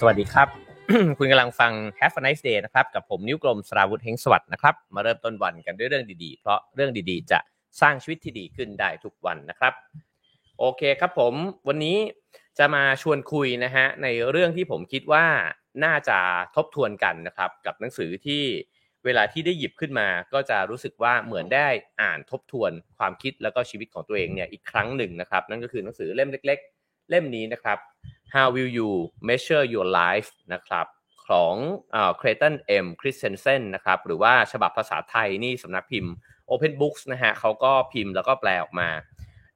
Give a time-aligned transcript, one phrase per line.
[0.00, 0.48] สวัสดีครับ
[1.18, 7.38] คุณกำลังฟัง Have a nice day นะครับ กับผมนิ้วกลมสราวุธเฮงสวัสดิ์นะครับ มาเริ่มต้นวันกันด้วยเรื่องดีๆ เพราะเรื่องดีๆ จะ
[7.80, 9.72] สร้างชีวิตที่ดีขึ้นได้ทุกวันนะครับ
[10.58, 11.34] โอเคครับผม
[11.68, 11.96] วันนี้
[12.58, 15.26] จะมาชวนคุยนะฮะในเรื่องที่ผมคิดว่า
[15.84, 16.18] น่าจะ
[16.56, 18.42] ทบทวนกันนะครับ กับหนังสือที่
[19.04, 21.68] เวลาที่ได้หยิบขึ้นมา ก็จะรู้สึกว่าเหมือนได้
[22.02, 26.75] อ่านทบทวนความคิดแล้วก็ชีวิตของตัวเองเนี่ยอีกครั้งหนึ่งนะครับ นั่นก็คือหนังสือเล่มเล็กๆ
[27.08, 27.78] เล่มนี้นะครับ
[28.34, 28.90] How will you
[29.28, 30.86] measure your life นะครับ
[31.28, 31.54] ของ
[32.16, 36.12] เครตันเอ็มคริสเซนเซนนะครับหรือว่าฉบับภาษาไทยนี่สำนักพิมพ์
[36.50, 38.88] Open Books นะฮะเขาก็พิมพ์แล้วก็แปลออกมา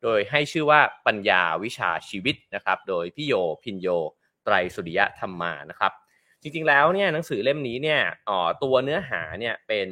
[0.03, 3.89] โดยให้ชื่อว่าปัญญาวิชาชีวิตนะครับโดยพี่โยพินโย
[4.45, 5.93] ไตรสุริยะธรรมานะครับ
[6.43, 9.89] จริงๆแล้วเนี่ยหนังสือเล่มนี้เนี่ยอ๋อตัวเนื้อหาเนี่ยเป็น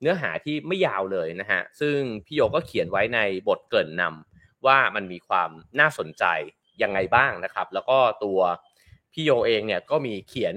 [0.00, 6.24] เนื้อหาที่ไม่ยาวเลยนะฮะซึ่งพี่โยก็เขียนไว้ในบทเกริ่นนำว่ามันมีความน่าสนใจ
[6.82, 8.38] ยังไงบ้างนะครับ แล้วก็ตัว
[9.12, 10.54] พี่โยเองเนี่ยก็มีเขียน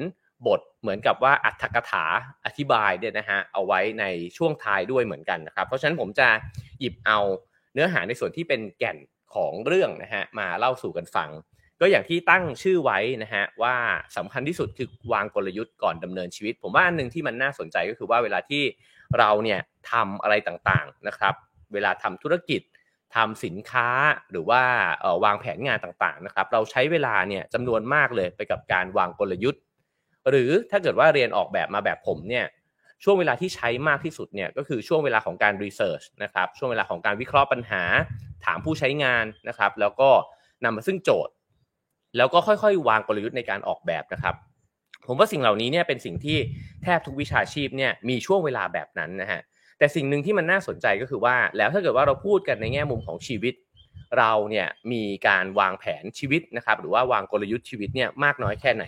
[0.48, 2.06] บทเหมือนกับว่าอัตถกถา
[2.46, 4.06] อธิบายเนี่ยนะฮะเอาไว้ใน
[4.38, 6.28] ช่วงท้ายด้วยเหมือนกันนะครับ เพราะฉะนั้นผมจะ
[6.80, 7.20] หยิบเอา
[7.74, 8.98] เนื้อหาในส่วนที่เป็นแก่น
[9.36, 11.30] ของเรื่องนะฮะมาเล่าสู่กันฟัง
[11.82, 13.76] ก็อย่างที่ตั้งชื่อไว้นะฮะว่า
[14.18, 18.64] สำคัญที่สุดคือวางกลยุทธ์ก่อนดำเนินชีวิต ผมว่าอันหนึ่งที่มันน่าสนใจก็คือว่าเวลาที่
[19.18, 19.60] เราเนี่ย
[19.92, 21.34] ทำอะไรต่างๆนะครับ
[21.74, 22.62] เวลาทำธุรกิจ
[23.16, 23.88] ทำสินค้า
[24.32, 24.62] หรือว่า
[25.24, 29.62] วางแผนงานต่างๆนะครับ เราใช้เวลาเนี่ยจำนวนมากเลยไปกับการวางกลยุทธ์
[30.30, 32.46] หรือถ้าเกิดว่าเรียนออกแบบมาแบบผมเนี่ย
[33.04, 37.84] ช่วงเวลาที่ใช้มากที่สุดเนี่ยก็คือช่วงเวลาของการรีเสิร์ชนะครับช่วงเวลาของการวิเคราะห์ปัญหา
[38.46, 40.10] ถามผู้ใช้งานนะครับ แล้วก็
[40.64, 41.34] นำมาซึ่งโจทย์
[42.18, 44.36] แล้วก็ค่อยๆ วางกลยุทธ์ในการออกแบบนะครับ
[45.08, 46.38] ผมว่าสิ่งเหล่านี้เนี่ยเป็นสิ่งที่
[46.84, 49.42] แทบทุกวิชาชีพเนี่ยมีช่วงเวลาแบบนั้นนะฮะ
[49.84, 53.54] แต่สิ่งหนึ่งที่มันน่าสนใจก็คือว่าแล้วถ้าเกิดว่าเราพูดกันในแง่มุมของชีวิต
[54.18, 58.86] เราเนี่ยมีการวางแผนชีวิตนะครับหรือว่าวางกลยุทธ์ชีวิตเนี่ยมากน้อยแค่ไหน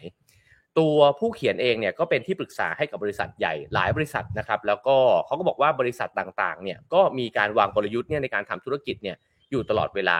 [0.79, 4.95] ตัวผู้เขียนเองเนี่ยก็เป็นที่ปรึกษาให้กับบริษัทใหญ่หลายบริษัทนะครับแล้วก็
[5.25, 9.16] เขาก็บอกว่าบริษัทต่างๆเนี่ยก็มีการวางกลยุทธ์เนี่ยในการทำธุรกิจเนี่ย
[9.51, 10.19] อยู่ตลอดเวลา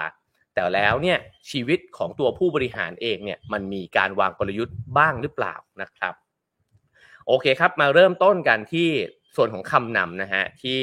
[0.53, 1.18] แต่แล้วเนี่ย
[1.52, 6.14] ชีวิตของตัวผู้บริหารเองเนี่ยมันมีการวางกลยุทธ์บ้างหรือเปล่านะครับ
[7.28, 8.90] โอเคครับมาเริ่มต้นกันที่
[9.35, 10.81] ส่วนของคำนำนะฮะที่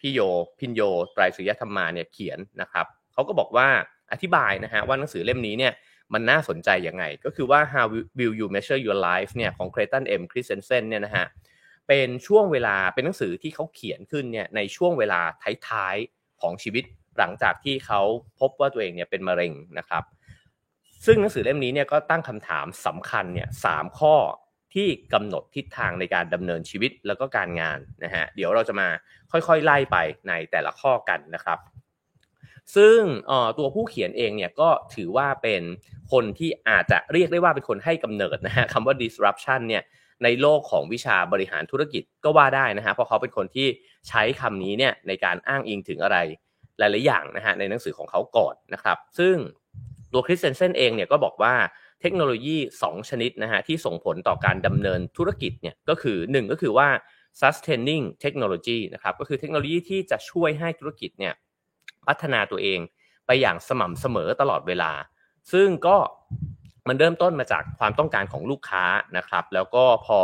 [0.00, 0.20] พี่โย
[0.58, 0.80] พินโย
[1.12, 3.68] ไตรสุริยธรรมาเนี่ยเขียนนะครับเขาก็บอกว่า
[4.12, 5.72] อธิบายนะฮะว่าหนังสือเล่มนี้เนี่ย
[6.12, 7.86] มันน่าสนใจยังไง ก็คือว่า how
[8.18, 11.26] will you measure your life เนี่ยของ Creighton M Christensen เนี่ยนะฮะ
[11.88, 15.20] เป็นช่วงเวลาเป็นหนังสือที่เขาเขียนขึ้นเนี่ยในช่วงเวลา
[15.68, 16.84] ท้ายๆของชีวิต
[17.18, 18.00] หลังจากที่เขา
[18.40, 20.04] พบว่าตัวเองเนี่ยเป็นมะเร็งนะครับ
[21.06, 24.14] ซึ่งหนังสือเล่มนี้เนี่ยก็ตั้งคำถามสำคัญเนี่ยสามข้อ
[24.74, 28.88] ที่กำหนดทิศทางในการดำเนินชีวิตแล้วก็การงานนะฮะเดี๋ยวเราจะมา
[29.32, 29.96] ค่อยๆไล่ไป
[30.28, 31.58] ในแต่ละข้อกันนะครับ
[32.76, 32.98] ซึ่ง
[33.58, 35.62] ตัวผู้เขียนเองเนี่ยก็ถือว่าเป็น
[36.12, 39.82] คนที่อาจจะเรียกได้ว่าเป็นคนให้กำเนิดนะฮะคำว่า disruption เนี่ย
[40.24, 43.66] ในโลกของวิชาบริหารธุรกิจก็ว่าได้นะฮะเพราะเขาเป็นคนที่
[44.08, 46.18] ใช้คำนี้เนี่ยในการอ้างอิงถึงอะไร
[46.78, 49.36] หลาย ๆ อย่างนะฮะในหนังสือของเขาก่อนนะครับ ซึ่ง
[50.12, 51.54] ตัวคริสเซนเซนเองเนี่ยก็บอกว่า
[52.02, 56.88] เทคโนโลยี 2 ชนิดนะฮะที่ส่งผลต่อการดำเนินธุรกิจเนี่ยก็คือ 1 ก็คือว่า
[57.40, 61.34] sustaining technology นะครับก็คือเทคโนโลยีที่จะช่วยให้ธุรกิจเนี่ย
[62.06, 62.78] พัฒนาตัวเอง
[63.26, 64.92] ไปอย่างสม่ำเสมอตลอดเวลา
[65.52, 65.96] ซึ่งก็
[66.88, 68.84] มันเริ่มต้นมาจากความต้องการของลูกค้า
[69.16, 70.20] นะครับ แล้วก็พอ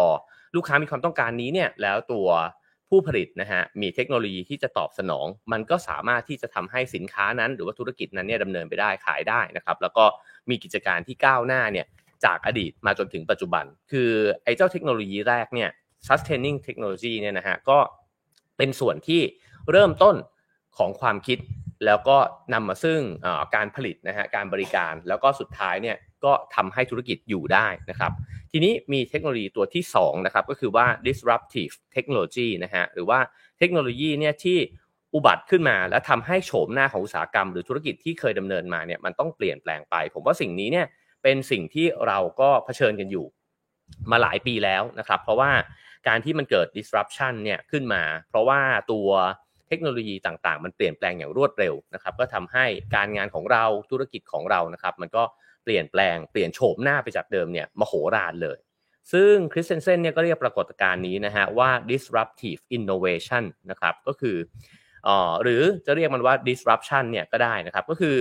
[0.54, 2.28] ลูกค้ามีความต้องการนี้เนี่ยแล้วตัว
[2.88, 10.04] ผู้ผลิตนะฮะมีเทคโนโลยีที่จะตอบสนอง มันก็สามารถที่จะทำให้สินค้านั้น หรือว่าธุรกิจนั้นเนี่ยดำเนินไปได้ขายได้นะครับ แล้วก็
[10.50, 11.86] มีกิจการที่ก้าวหน้าเนี่ย
[12.24, 14.10] จากอดีตมาจนถึงปัจจุบัน คือ
[14.44, 15.70] ไอ้เจ้าเทคโนโลยีแรกเนี่ย
[16.06, 17.78] sustaining technology เนี่ยนะฮะก็
[18.56, 19.20] เป็นส่วนที่
[19.70, 20.16] เริ่มต้น
[20.78, 21.38] ของความคิด
[21.86, 22.18] แล้วก็
[22.52, 23.00] นำมาซึ่ง
[23.54, 28.12] การผลิตนะฮะการบริการแล้วก็สุดท้ายเนี่ยก็ทำให้ธุรกิจอยู่ได้นะครับ
[28.52, 33.18] ทีนี้มีเทคโนโลยีตัวที่2นะครับก็คือว่า disruptive technology นะฮะหรือว่า
[33.58, 34.58] เทคโนโลยีเนี่ยที่
[35.14, 40.86] อุบัติขึ้นมา แล้วทำให้โฉมหน้าของอุตสาหกรรม หรือธุรกิจที่เคยดำเนินมาเนี่ยมันต้องเปลี่ยนแปลงไป ผมว่าสิ่งนี้เนี่ย
[41.22, 43.26] เป็นสิ่งที่เราก็เผชิญกันอยู่
[44.10, 45.50] มาหลายปีแล้วนะครับ เพราะว่า
[46.08, 48.60] การที่มันเกิด disruption เนี่ยขึ้นมา เพราะว่า
[48.92, 49.08] ตัว
[49.68, 52.64] เทคโนโลยีต่างๆ มันเปลี่ยนแปลงอย่างรวดเร็วนะครับ ก็ทำให้
[52.94, 55.22] การงานของเราธุรกิจของเรานะครับ มันก็
[55.64, 58.58] เปลี่ยนแปลงเปลี่ยนโฉมหน้าไปจากเดิมเนี่ยมโหฬารเลย
[59.12, 64.36] ซึ่งคริสเซนเซนเนี่ยก็เรียกปรากฏการณ์นี้นะฮะว่า disruptive innovation นะครับ ก็คือ
[65.42, 68.18] หรือจะเรียกมันว่า disruption เนี่ยก็ได้นะครับ ก็คือ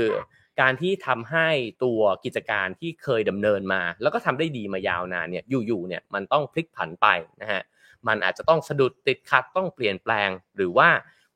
[0.62, 1.48] การที่ทำให้
[1.84, 7.08] ตัวกิจการที่เคยดำเนินมา แล้วก็ทำได้ดีมายาวนานเนี่ยอยู่ๆเนี่ยมันต้องพลิกผันไป
[7.42, 7.62] นะฮะ
[8.08, 10.90] มันอาจจะต้องสะดุดติดขัดต้องเปลี่ยนแปลง หรือว่า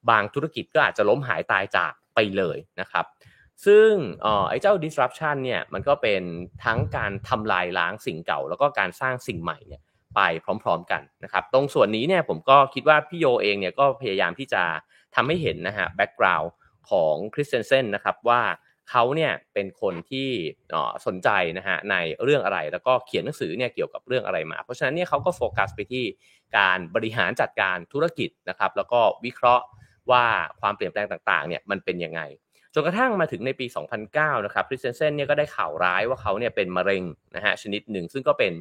[0.10, 3.06] บางธุรกิจก็อาจจะล้มหายตายจากไปเลยนะครับ
[3.66, 3.92] ซึ่ง
[4.50, 6.22] ไอ้เจ้า disruption เนี่ยมันก็เป็น
[6.64, 9.82] ทั้งการทำลายล้างสิ่งเก่า แล้วก็การสร้างสิ่งใหม่เนี่ย
[10.16, 10.22] ไป
[10.64, 14.64] พร้อม ๆ กันนะครับ ตรงส่วนนี้เนี่ยผมก็คิดว่าพี่โยเองเนี่ยก็พยายามที่จะ
[15.16, 16.52] ทำให้เห็นนะฮะแบ็กกราวน์
[16.90, 18.42] ของคริสเตนเซนนะครับว่า
[18.90, 20.30] เขาเนี่ยเป็นคนที่
[21.06, 26.04] สนใจนะฮะในเรื่องอะไร แล้วก็เขียนหนังสือเนี่ยเกี่ยวกับเรื่องอะไรมา เพราะฉะนั้นเนี่ยเขาก็โฟกัสไปที่
[26.58, 29.66] การบริหารจัดการธุรกิจนะครับแล้วก็วิเคราะห์
[30.12, 30.26] ว่า
[30.60, 32.22] ความเปลี่ยนแปลงต่างๆเนี่ยมันเป็นยังไง
[32.74, 33.66] จนกระทั่งมาถึงในปี
[34.06, 37.04] 2009 นะครับคริสเตนเซนเนี่ยก็ได้ข่าวร้ายว่าเขาเนี่ยเป็นมะเร็ง
[37.36, 38.54] นะฮะชนิดหนึ่ง ซึ่งก็เป็น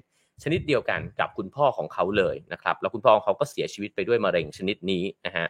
[0.43, 5.47] ชนิดเดียวกันกับคุณพ่อของเขาเลยนะครับแล้วคุณพ่อของเขาก็เสียชีวิตไปด้วยมะเร็งชนิดนี้นะฮะ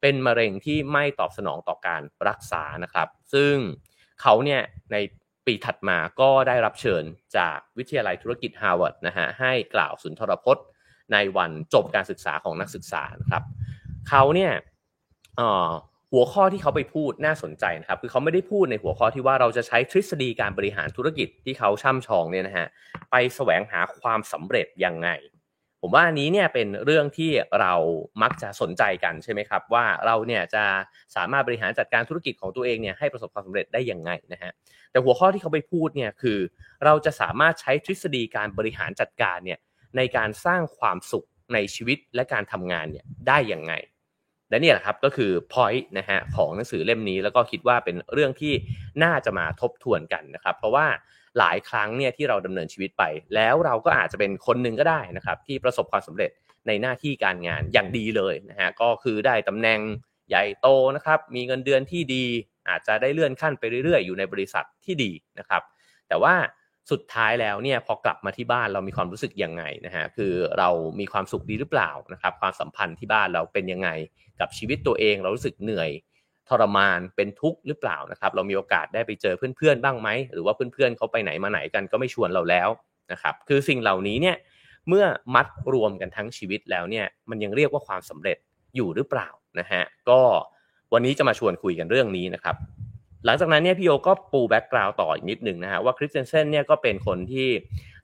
[0.00, 3.54] เป็นมะเร็งที่ไม่ตอบสนองต่อการรักษานะครับ ซึ่ง
[4.22, 4.60] เขาเนี่ย
[4.92, 4.96] ใน
[5.46, 7.04] ปีถัดมาก็ได้รับเชิญ
[7.36, 10.64] จากวิทยาลัยธุรกิจฮาร์วาร์ดนะฮะให้กล่าวสุนทรพจน์
[11.12, 13.42] ในวันจบการศึกษาของนักศึกษานะครับ
[14.08, 14.52] เขาเนี่ย
[16.12, 22.66] หัวข้อที่เขาไปพูดน่าสนใจนะครับ คือเขาไม่ได้พูดในหัวข้อที่ว่าเราจะใช้ทฤษฎีการบริหารธุรกิจที่เขาช่ำชองเนี่ยนะฮะ
[23.10, 25.08] ไปแสวงหาความสำเร็จยังไง
[25.82, 27.30] ผมว่าอันนี้เนี่ยเป็นเรื่องที่
[27.60, 27.74] เรา
[28.22, 30.64] มักจะสนใจกันใช่ไหมครับ ว่าเราเนี่ยจะ
[31.16, 34.52] สามารถบริหารจัดการธุรกิจของตัวเองเนี่ยให้ประสบความสำเร็จได้ยังไงนะฮะ
[34.90, 36.38] แต่หัวข้อที่เขาไปพูดเนี่ยคือ
[36.84, 39.58] เราจะสามารถใช้ทฤษฎีการบริหารจัดการเนี่ย
[39.96, 43.72] ในการสร้างความสุขในชีวิตและการทำงานเนี่ยได้ยังไง
[44.50, 48.52] และนี่แหละครับก็คือ point นะฮะของหนังสือเล่มนี้แล้วก็คิดว่าเป็นเรื่องที่
[49.04, 50.86] น่าจะมาทบทวนกันนะครับ เพราะว่า
[51.38, 53.04] หลายครั้งเนี่ยที่เราดำเนินชีวิตไป
[53.34, 56.30] แล้วเราก็อาจจะเป็นคนหนึ่งก็ได้นะครับที่ประสบความสำเร็จ
[56.66, 59.80] ในหน้าที่การงานอย่างดีเลยนะฮะก็คือได้ตำแหน่ง
[60.28, 62.24] ใหญ่โตนะครับมีเงินเดือนที่ดี
[62.68, 65.62] อาจจะได้เลื่อนขั้นไปเรื่อยๆ อยู่ในบริษัทที่ดีนะครับ
[66.08, 66.34] แต่ว่า
[66.90, 70.68] สุดท้ายแล้วเนี่ยพอกลับมาที่บ้านเรามีความรู้สึกยังไงนะฮะคือเรา
[71.00, 73.88] มีความสุขดีหรือเปล่านะครับความสัมพันธ์ที่บ้านเราเป็นยังไง
[74.40, 75.90] กับชีวิตตัวเองเรารู้สึกเหนื่อย
[76.50, 82.68] ทรมานเป็นทุกข์หรือเปล่านะครับเรามีโอกาสได้ไปเจอเพื่อนๆบ้างไหมหรือว่าเพื่อนๆเขาไปไหนมาไหนกันก็ไม่ชวนเราแล้ว
[83.12, 84.36] นะครับคือสิ่งเหล่านี้เนี่ย
[84.88, 85.04] เมื่อ
[85.34, 88.38] มัดรวมกันทั้งชีวิตแล้วเนี่ยมันยังเรียกว่าความสำเร็จ
[88.76, 90.20] อยู่หรือเปล่านะฮะก็
[90.92, 92.56] วันนี้จะมาชวนคุยกันเรื่องนี้นะครับ
[93.24, 97.48] หลังจากนั้นเนี่ยพี่โยก็ปู background ต่ออีกนิดหนึ่งนะฮะว่าคริสเตนเซนเนี่ยก็เป็นคนที่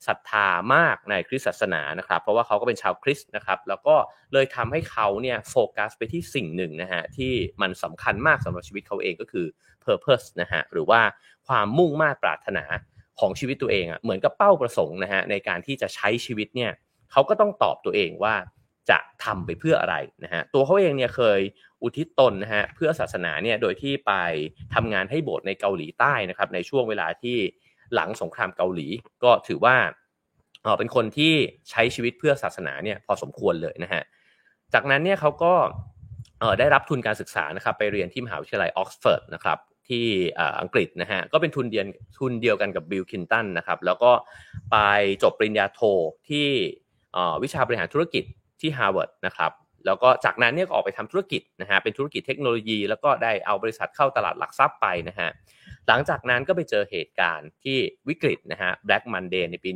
[0.06, 3.96] ศรัทธามากในคริสตศาสนานะครับ เพราะว่าเขาก็เป็นชาวคริสต์นะครับ แล้วก็
[4.32, 7.32] เลยทำให้เขาเนี่ยโฟกัสไปที่สิ่งหนึ่งนะฮะที่
[7.62, 9.46] มันสำคัญมากสำหรับชีวิตเขาเองก็คือ
[9.84, 11.00] purpose นะฮะหรือว่า
[11.46, 12.64] ความมุ่งมา่ปรารถนา
[13.20, 16.72] ของชีวิตตัวเองอะเหมือนกับเป้าประสงค์นะฮะในการที่จะใช้ชีวิตเนี่ย
[17.12, 18.34] เขาก็ต้องตอบตัวเองว่า
[18.90, 21.40] จะทำไปเพื่ออะไรนะฮะตัวเขาเองเนี่ยเคย
[21.87, 24.12] อุทิศตนนะฮะเพื่อศาสนาเนี่ยโดยที่ไป
[24.75, 27.37] ทำงานให้โบสถ์ในเกาหลีใต้นะครับในช่วงเวลาที่
[27.94, 28.87] หลังสงครามเกาหลี
[29.25, 29.77] ก็ถือว่า
[30.62, 31.33] เออเป็นคนที่
[31.71, 34.03] ใช้ชีวิตเพื่อศาสนาเนี่ยพอสมควรเลยนะฮะ
[34.75, 35.55] จากนั้นเนี่ยเขาก็
[36.41, 40.06] เออได้รับทุนการศึกษานะครับไปเรียนที่มหาวิทยาลัยออกซฟอร์ดนะครับที่
[40.61, 41.87] อังกฤษนะฮะก็เป็นทุนเดียว
[42.19, 44.12] ทุนเดียวกันกับบิลคลินตันนะครับแล้วก็
[44.73, 44.77] ไป
[45.23, 45.81] จบปริญญาโท
[46.29, 46.47] ที่
[47.43, 48.25] วิชาบริหารธุรกิจ
[48.61, 49.53] ที่ฮาร์วาร์ดนะครับ
[49.87, 55.29] แล้วก็จากนั้นเนี่ยก็ออกไปทำธุรกิจนะฮะเป็นธุรกิจเทคโนโลยี แล้วก็ได้เอาบริษัทเข้าตลาดหลักทรัพย์ไปนะฮะ
[55.88, 57.79] หลังจากนั้นก็ไปเจอเหตุการณ์ที่
[58.09, 59.71] วิกฤตนะฮะ Black Monday ในปี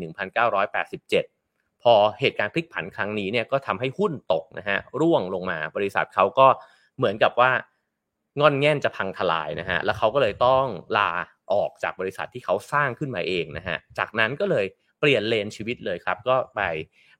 [0.69, 6.47] 1987 พอเหตุการณ์พลิกผันครั้งนี้เนี่ยก็ทำให้หุ้นตกนะฮะร่วงลงมาบริษัทเขาก็
[6.99, 7.51] เหมือนกับว่า
[8.41, 10.65] ง่อนแง่นจะพังทลายนะฮะแล้วเขาก็เลยต้อง
[10.99, 11.11] ลา
[11.53, 14.67] ออกจากบริษัทที่เขาสร้างขึ้นมาเองนะฮะจากนั้นก็เลย
[15.01, 16.61] เปลี่ยนเลนชีวิตเลยครับ ก็ไป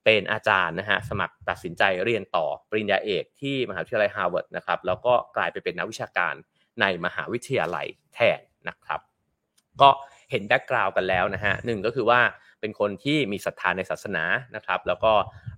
[0.05, 6.35] เป็นอาจารย์นะฮะสมัครตัดสินใจเรียนต่อปริญญาเอกที่มหาวิทยาลัยฮาร์วาร์ดนะครับแล้วก็กลายไปเป็นนักวิชาการ
[6.81, 9.01] ในมหาวิทยาลัยแทนนะครับ
[9.81, 9.91] ก็
[10.31, 12.21] เห็น background กันแล้วนะฮะหนึ่งก็คือว่า
[12.61, 14.25] เป็นคนที่มีศรัทธาในศาสนา
[14.57, 15.13] นะครับแล้วก็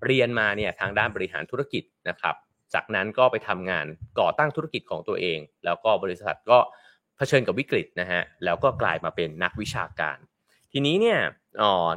[0.07, 2.35] เรียนมาเนี่ยทางด้านบริหารธุรกิจนะครับ
[2.75, 3.87] จากนั้นก็ไปทำงาน
[4.21, 6.59] ก่อตั้งธุรกิจของตัวเอง แล้วก็บริษัทก็
[7.17, 10.19] เผชิญกับวิกฤตนะฮะแล้วก็กลายมาเป็นนักวิชาการ
[10.73, 11.19] ทีนี้เนี่ย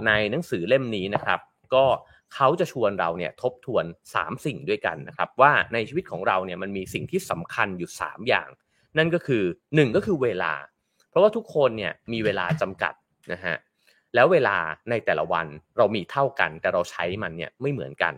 [0.08, 1.40] ในหนังสือเล่มนี้นะครับ
[1.76, 1.86] ก็
[2.34, 8.50] เขาจะชวนเราเนี่ยทบทวน 3 สิ่งด้วยกันนะครับ ว่าในชีวิตของเราเนี่ยมันมีสิ่งที่สำคัญอยู่ 3 อย่าง
[8.98, 10.54] นั่นก็คือ 1 ก็คือเวลา
[11.10, 12.94] เพราะว่าทุกคนเนี่ยมีเวลาจำกัด
[13.34, 13.56] นะฮะ
[14.16, 14.58] แล้วเวลา
[14.90, 18.16] ในแต่ละวันเรามีเท่ากัน แต่เราใช้มันเนี่ยไม่เหมือนกัน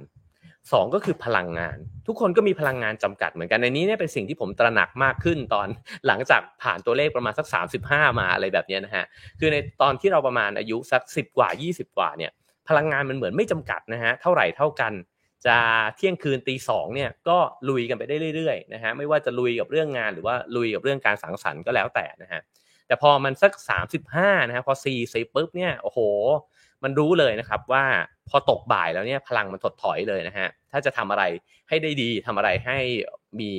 [0.72, 5.68] 2 ก็คือพลังงาน ทุกคนก็มีพลังงานจำกัดเหมือนกันในนี้เนี่ยเป็นสิ่งที่ผมตระหนักมากขึ้นตอน
[6.08, 7.48] หลังจากผ่านตัวเลขประมาณสัก
[7.82, 9.06] 35 มาอะไรแบบนี้นะฮะ
[9.40, 12.32] คือในตอนที่เราประมาณอายุสัก 10 กว่า 20 กว่าเนี่ย
[12.70, 14.94] พลังงานมันเหมือนไม่จำกัดนะฮะเท่าไหร่เท่ากัน
[15.48, 15.58] จะ
[15.96, 17.38] เที่ยงคืนตีสองเนี่ยก็
[17.70, 22.42] ลุยกันไปได้เรื่อยๆนะฮะไม่ว่าจะลุยกับเรื่องงานหรือว่าลุยกับเรื่องการสังสรรค์ก็แล้วแต่นะฮะ
[22.88, 23.52] แต่พอมันสัก
[24.02, 26.00] 35นะฮะพอ4สิปุ๊บเนี่ยโอ้โห
[26.84, 27.86] มันรู้เลยนะครับว่า
[28.30, 31.24] พอตกบ่ายแล้วเนี่ยพลังมันถดถอยเลยนะฮะถ้าจะทำอะไร
[31.70, 32.78] ให้ได้ดีทำอะไรให้
[33.40, 33.52] มี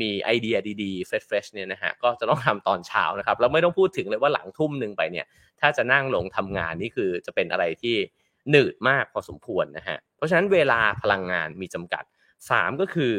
[0.00, 5.26] มีไอเดียดีๆเฟรชๆเนี่ยนะฮะก็จะต้องทำตอนเช้านะครับแล้วไม่ต้องพูดถึงเลยว่าหลังทุ่มหนึ่งไปเนี่ย
[5.60, 7.96] ถ้าจะนั่งลงทำงานนี่คือจะเป็นอะไรที่
[8.50, 12.04] หนืดมากพอสมควรนะฮะเพราะฉะนั้นเวลาพลังงานมีจำกัด
[12.42, 13.12] 3 ก็คือ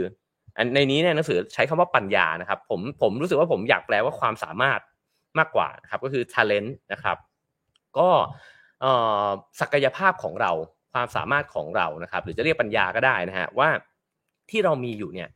[0.58, 4.80] อันในนี้เนี่ยหนังสือใช้คำว่าปัญญานะครับผมผมรู้สึกว่าผมอยากแปลว่าความสามารถ
[5.40, 7.18] มากกว่านะครับก็คือ talent นะครับ
[7.98, 8.10] ก็
[9.60, 10.52] ศักยภาพของเรา
[10.94, 13.70] ความสามารถของเรานะครับ หรือจะเรียกปัญญาก็ได้นะฮะว่า
[14.50, 15.30] ที่เรามีอยู่เนี่ย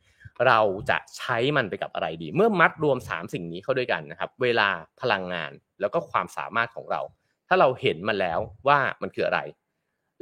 [0.48, 4.68] เราจะใช้มันไปกับอะไรดี เมื่อมัดรวม 3 สิ่งนี้เข้าด้วยกันนะครับ เวลา
[5.02, 5.52] พลังงาน
[5.82, 7.02] แล้วก็ความสามารถของเรา
[7.48, 9.40] ถ้าเราเห็นมันแล้วว่ามันคืออะไร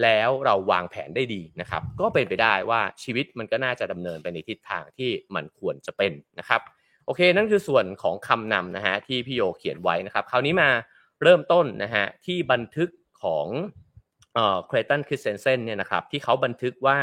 [0.02, 6.62] แล้วเราวางแผนได้ดีนะครับ ก็เป็นไปได้ว่าชีวิตมันก็น่าจะดำเนินไปในทิศทางที่มันควรจะเป็นนะครับ
[7.06, 10.70] โอเค นั่นคือส่วนของคำนำนะฮะที่พี่โยเขียนไว้นะครับ คราวนี้มา
[11.22, 12.90] เริ่มต้นนะฮะที่บันทึก
[13.24, 13.48] ของ
[14.34, 16.98] เอ่อเคลย์ตันคริสเตนเซนเนี่ยนะครับที่เขาบันทึกว่า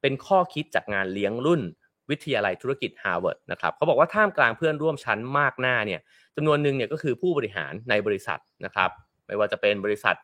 [0.00, 1.62] เป็นข้อคิดจากงานเลี้ยงรุ่น
[2.10, 6.00] วิทยาลัยธุรกิจฮาร์วาร์ดนะครับเขาบอกว่าท่ามกลางเพื่อนร่วมชั้นมากหน้าเนี่ย
[6.36, 8.90] จำนวนหนึ่งเนี่ยก็คือผู้บริหารในบริษัทนะครับ
[9.26, 10.16] ไม่ว่าจะเป็นบริษัท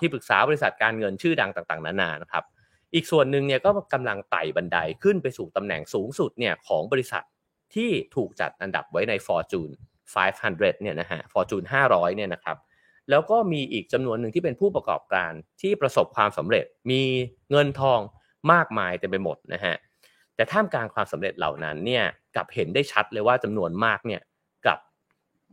[0.00, 2.44] ที่ปรึกษาบริษัทการเงินชื่อดังต่างๆนานานะครับ
[2.94, 7.24] อีกส่วนหนึ่งเนี่ยก็กำลังไต่บันไดขึ้นไปสู่ตำแหน่งสูงสุดเนี่ยของบริษัท
[7.74, 9.72] ที่ถูกจัดอันดับไว้ใน Fortune
[10.14, 12.56] 500 เนี่ยนะฮะ Fortune 500 เนี่ยนะครับ
[13.10, 17.02] แล้วก็มีอีกจำนวนหนึ่งที่เป็นผู้ประกอบการที่ประสบความสำเร็จ มี
[17.50, 18.00] เงินทอง
[18.52, 19.74] มากมายเต็มไปหมดนะฮะ
[20.34, 22.04] แต่ท่ามกลางความสำเร็จเหล่านั้นเนี่ย
[22.36, 24.22] กับเห็นได้ชัดเลยว่าจำนวนมากเนี่ย
[24.66, 24.78] กับ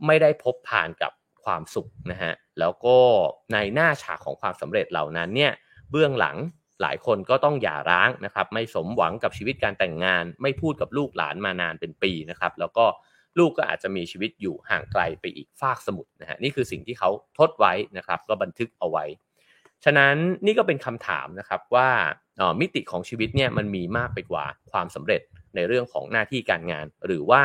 [0.06, 1.12] ไม่ได้พบผ่านกับ
[1.44, 2.98] ความสุขนะฮะแล้วก็
[3.52, 5.52] ในหน้าฉากของความสำเร็จเหล่านั้นเนี่ย
[5.90, 6.36] เบื้องหลัง
[6.82, 12.84] หลายคนก็ต้องหย่าร้างนะครับ ไม่สมหวังกับชีวิตการแต่งงาน ไม่พูดกับลูกหลานมานานเป็นปีนะครับ แล้วก็
[13.38, 19.04] ลูกก็อาจจะมีชีวิตอยู่ห่างไกลไปอีกฟากสมุทรนะฮะนี่คือสิ่งที่เขาทดไว้นะครับ ก็บันทึกเอาไว้
[19.84, 21.88] ฉะนั้นนี่ก็เป็นคำถามนะครับว่า
[22.60, 25.20] มิติของชีวิตเนี่ยมันมีมากไปกว่าความสำเร็จ
[25.54, 27.42] ในเรื่องของหน้าที่การงาน หรือว่า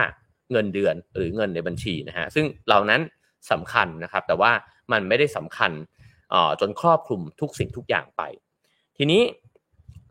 [0.52, 3.02] เงินเดือนหรือเงินในบัญชีนะฮะซึ่งเหล่านั้น
[3.52, 4.52] สำคัญนะครับ แต่ว่า
[4.92, 5.72] มันไม่ได้สำคัญ
[6.62, 8.22] จนครอบคลุมทุกสิ่งทุกอย่างไป
[8.98, 9.24] ทีนี้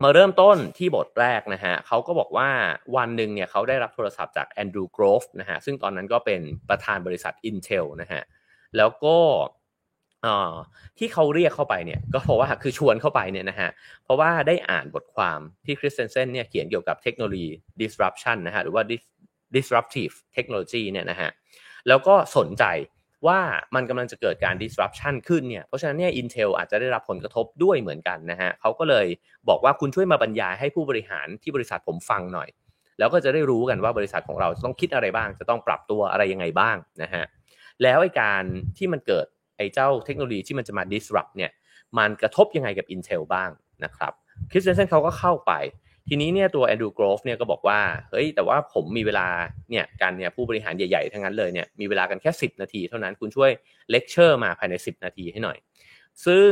[0.02, 2.48] มาเริ่มต้นที่บทแรกนะฮะเขาก็บอกว่า
[2.96, 8.22] วันหนึ่งเนี่ยเขาได้รับโทรศัพท์จากแอนดรูว์กรอฟนะฮะซึ่งตอนนั้นก็เป็นประธานบริษัท Intel นะฮะ
[8.76, 9.16] แล้วก็
[10.98, 13.70] ที่เขาเรียกเข้าไปเนี่ยก็เพราะว่าคือชวนเข้าไปเนี่ยนะฮะ
[14.04, 18.82] เพราะว่าได้อ่านบทความที่คริสเตนเซนเนี่ยเขียนเกี่ยวกับเทคโนโลยี disruption นะฮะหรือว่า
[19.54, 21.30] disruptive technology เนี่ยนะฮะ
[21.88, 22.64] แล้วก็สนใจ
[23.26, 23.40] ว่า
[23.74, 29.06] มันกำลังจะเกิดการ disruption ขึ้นเนี่ย เพราะฉะนั้นเนี่ย Intel อาจจะได้รับผลกระทบด้วยเหมือนกันนะฮะเขาก็เลย
[29.48, 32.48] บอกว่าคุณช่วยมาบรรยายให้ผู้บริหารที่บริษัทผมฟังหน่อย
[32.98, 37.24] แล้วก็จะได้รู้กันว่าบริษัทของเราต้องคิดอะไรบ้าง จะต้องปรับตัวอะไรยังไงบ้างนะฮะ
[37.82, 38.42] แล้วไอ้การ
[38.76, 41.50] ที่มันเกิดไอ้เจ้าเทคโนโลยีที่มันจะมา disrupt เนี่ย
[41.98, 43.50] มันกระทบยังไงกับ Intel บ้าง
[43.84, 44.12] นะครับ
[44.50, 45.52] คริสเตนเซนเขาก็เข้าไป
[46.08, 49.28] ทีนี้เนี่ยตัวแอนดรูว์กรอฟเนี่ยก็บอกว่าเฮ้ยแต่ว่าผมมีเวลา
[49.70, 53.50] เนี่ยการเนี่ยผู้บริหารใหญ่ๆ ทั้งนั้นเลยเนี่ยมีเวลากันแค่ 10 นาทีเท่านั้นคุณช่วย
[53.90, 55.58] เลคเชอร์มาภายใน 10 นาทีให้หน่อย
[56.26, 56.50] ซึ่ง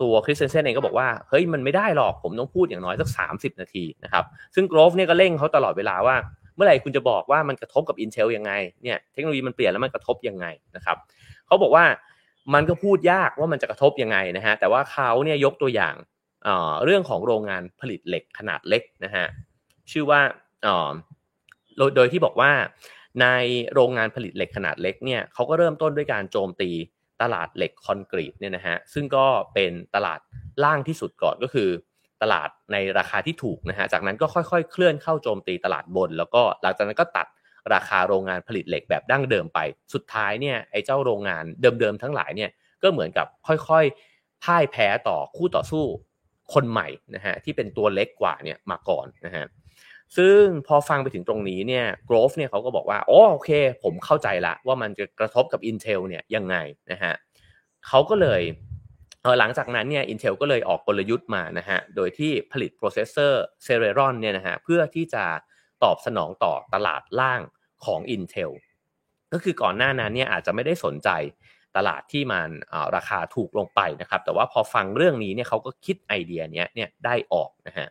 [0.00, 6.16] ตัวคริสเตนเซนเองก็บอกว่าเฮ้ยมันไม่ได้หรอกผมต้องพูดอย่างน้อยสัก 30 นาทีนะครับซึ่งกรอฟเนี่ยก็เร่งเขาตลอดเวลาว่า
[6.56, 8.52] เมื่อไหร่คุณจะบอกว่ามันกระทบกับ Intel ยังไง
[8.82, 10.96] เนี่ยเทคโนโลยีมันเปลี่ยนแล้วมันกระทบยังไงนะครับ
[11.46, 11.84] เขาบอกว่า
[12.54, 15.94] มันก็พูดยากว่ามันจะกระทบยังไงนะฮะแต่ว่าเขาเนี่ยยกตัวอย่าง
[16.84, 19.26] เรื่องของโรงงานผลิตเหล็กขนาดเล็กนะฮะ
[19.92, 20.20] ชื่อว่า
[21.96, 22.52] โดยที่บอกว่า
[23.22, 23.26] ใน
[23.74, 26.70] โรงงานผลิตเหล็กขนาดเล็กเนี่ยเขาก็เริ่มต้นด้วยการโจมตี
[27.22, 30.20] ตลาดเหล็กคอนกรีตเนี่ยนะฮะซึ่งก็เป็นตลาด
[30.64, 31.68] ล่างที่สุดก่อนก็คือ
[32.22, 37.26] ตลาดในราคาที่ถูกนะฮะจากนั้นก็ค่อยๆ เคลื่อนเข้าโจมตีตลาดบน แล้วก็หลังจากนั้นก็ตัด
[37.74, 39.58] ราคาโรงงานผลิตเหล็กแบบดั้งเดิมไป
[39.94, 42.50] สุดท้ายเนี่ยไอ้เจ้าโรงงานเดิมๆทั้งหลายเนี่ย
[42.82, 45.84] ก็เหมือนกับค่อยๆพ่ายแพ้ต่อคู่ต่อสู้
[46.52, 49.44] คนใหม่นะฮะที่เป็นตัวเล็กกว่าเนี่ยมาก่อนนะฮะ
[50.16, 53.50] ซึ่งพอฟังไปถึงตรงนี้เนี่ยกรอฟเนี่ยเขาก็บอกว่าโอโอเค
[53.82, 56.56] ผมเข้าใจละว่ามันจะกระทบกับ Intel เนี่ยยังไง
[56.92, 57.14] นะฮะ
[57.86, 58.42] เขาก็เลย
[59.22, 65.24] เออหลังจากนั้นเนี่ย Intel ก็เลยออกกลยุทธ์มานะฮะโดยที่ผลิต processor Celeron เนี่ยนะฮะเพื่อที่จะ
[65.84, 67.40] ตอบสนองต่อตลาดล่าง
[67.84, 68.50] ของ Intel
[69.32, 71.08] ก็คือก่อนหน้านั้นเนี่ยอาจจะไม่ได้สนใจ
[71.76, 72.48] ตลาดที่มัน
[72.96, 77.88] ราคาถูกลงไปนะครับ แต่ว่าพอฟังเรื่องนี้เนี่ยเขาก็คิดไอเดียเนี้ยเนี่ยได้ออกนะฮะ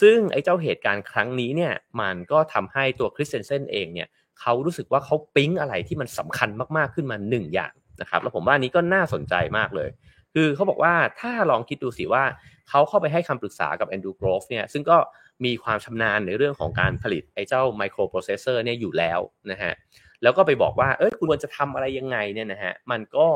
[0.00, 4.08] ซึ่งไอ้เจ้าเหตุการณ์ครั้งนี้เนี่ยมันก็ทำให้ตัวคริสเซนเซนเองเนี่ย
[4.40, 9.90] เขารู้สึกว่าเขาปิ๊งอะไรที่มันสำคัญมากๆขึ้นมาหนึ่งอย่างนะครับแล้วผมว่านี้ก็น่าสนใจมากเลย
[10.34, 12.24] คือเขาบอกว่าถ้าลองคิดดูสิว่า
[12.68, 14.96] เขาเข้าไปให้คำปรึกษากับแอนดรูว์กรอฟเนี่ยซึ่งก็
[15.44, 19.20] มีความชำนาญในเรื่องของการผลิตไอ้เจ้าไมโครโปรเซสเซอร์เนี่ยอยู่แล้ว
[19.50, 19.72] นะฮะ
[20.22, 23.26] แล้วก็ไปบอกว่าเอ้ยคุณควรจะทำอะไรยังไงเนี่ยนะฮะมันก็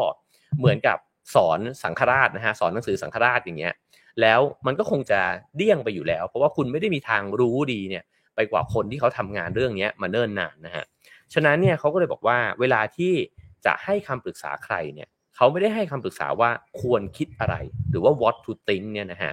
[0.59, 0.99] เหมือนกับ
[1.35, 3.75] สอนสังฆราชนะฮะสอนหนังสือสังฆราชอย่างเงี้ย
[4.21, 5.21] แล้วมันก็คงจะ
[5.57, 8.05] เดี้ยงไปอยู่แล้ว เพราะว่าคุณไม่ได้มีทางรู้ดีเนี่ย
[8.37, 10.85] ไปกว่าคนที่เขาทำงานเรื่องนี้มาเนิ่นนานนะฮะ
[11.35, 13.13] ฉะนั้นเนี่ยเขาก็เลยบอกว่าเวลาที่
[13.67, 17.57] จะให้คำปรึกษาใครเนี่ยเขาไม่ได้ให้คำปรึกษาว่าควรคิดอะไร
[17.91, 19.33] หรือว่า what to think เนี่ยนะฮะ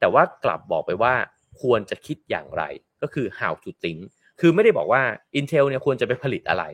[0.00, 1.14] แต่ว่ากลับบอกไปว่า
[1.62, 2.62] ควรจะคิดอย่างไร
[3.02, 4.00] ก็คือ how to think
[4.40, 5.02] คือไม่ได้บอกว่า
[5.38, 6.64] Intel เนี่ยควรจะไปผลิตอะไร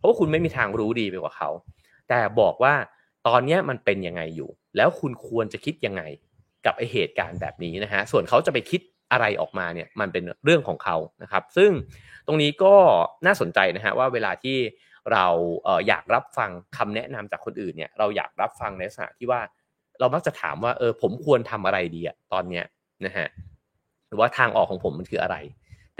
[0.00, 1.50] เพราะคุณไม่มีทางรู้ดีไปกว่าเขา
[2.08, 2.74] แต่บอกว่า
[3.28, 6.02] ตอนนี้มันเป็นยังไงอยู่ แล้วคุณควรจะคิดยังไง
[6.66, 8.80] กับไอเหตุการณ์แบบนี้นะฮะส่วนเขาจะไปคิด
[9.12, 11.70] อะไรออกมาเนี่ยมันเป็นเรื่องของเขานะครับ ซึ่ง
[12.26, 12.74] ตรงนี้ก็
[13.26, 14.56] น่าสนใจนะฮะว่าเวลาที่
[15.12, 15.26] เรา
[15.64, 19.40] เอออยากรับฟังคำแนะนำจากคนอื่นเนี่ยเราอยากรับฟังในลักษณะที่ว่า
[20.00, 22.64] เรามักจะถามว่าเออผมควรทำอะไรดีอะตอนเนี้ย
[23.06, 23.26] นะฮะ
[24.08, 25.36] หรือว่าทางออกของผมมันคืออะไร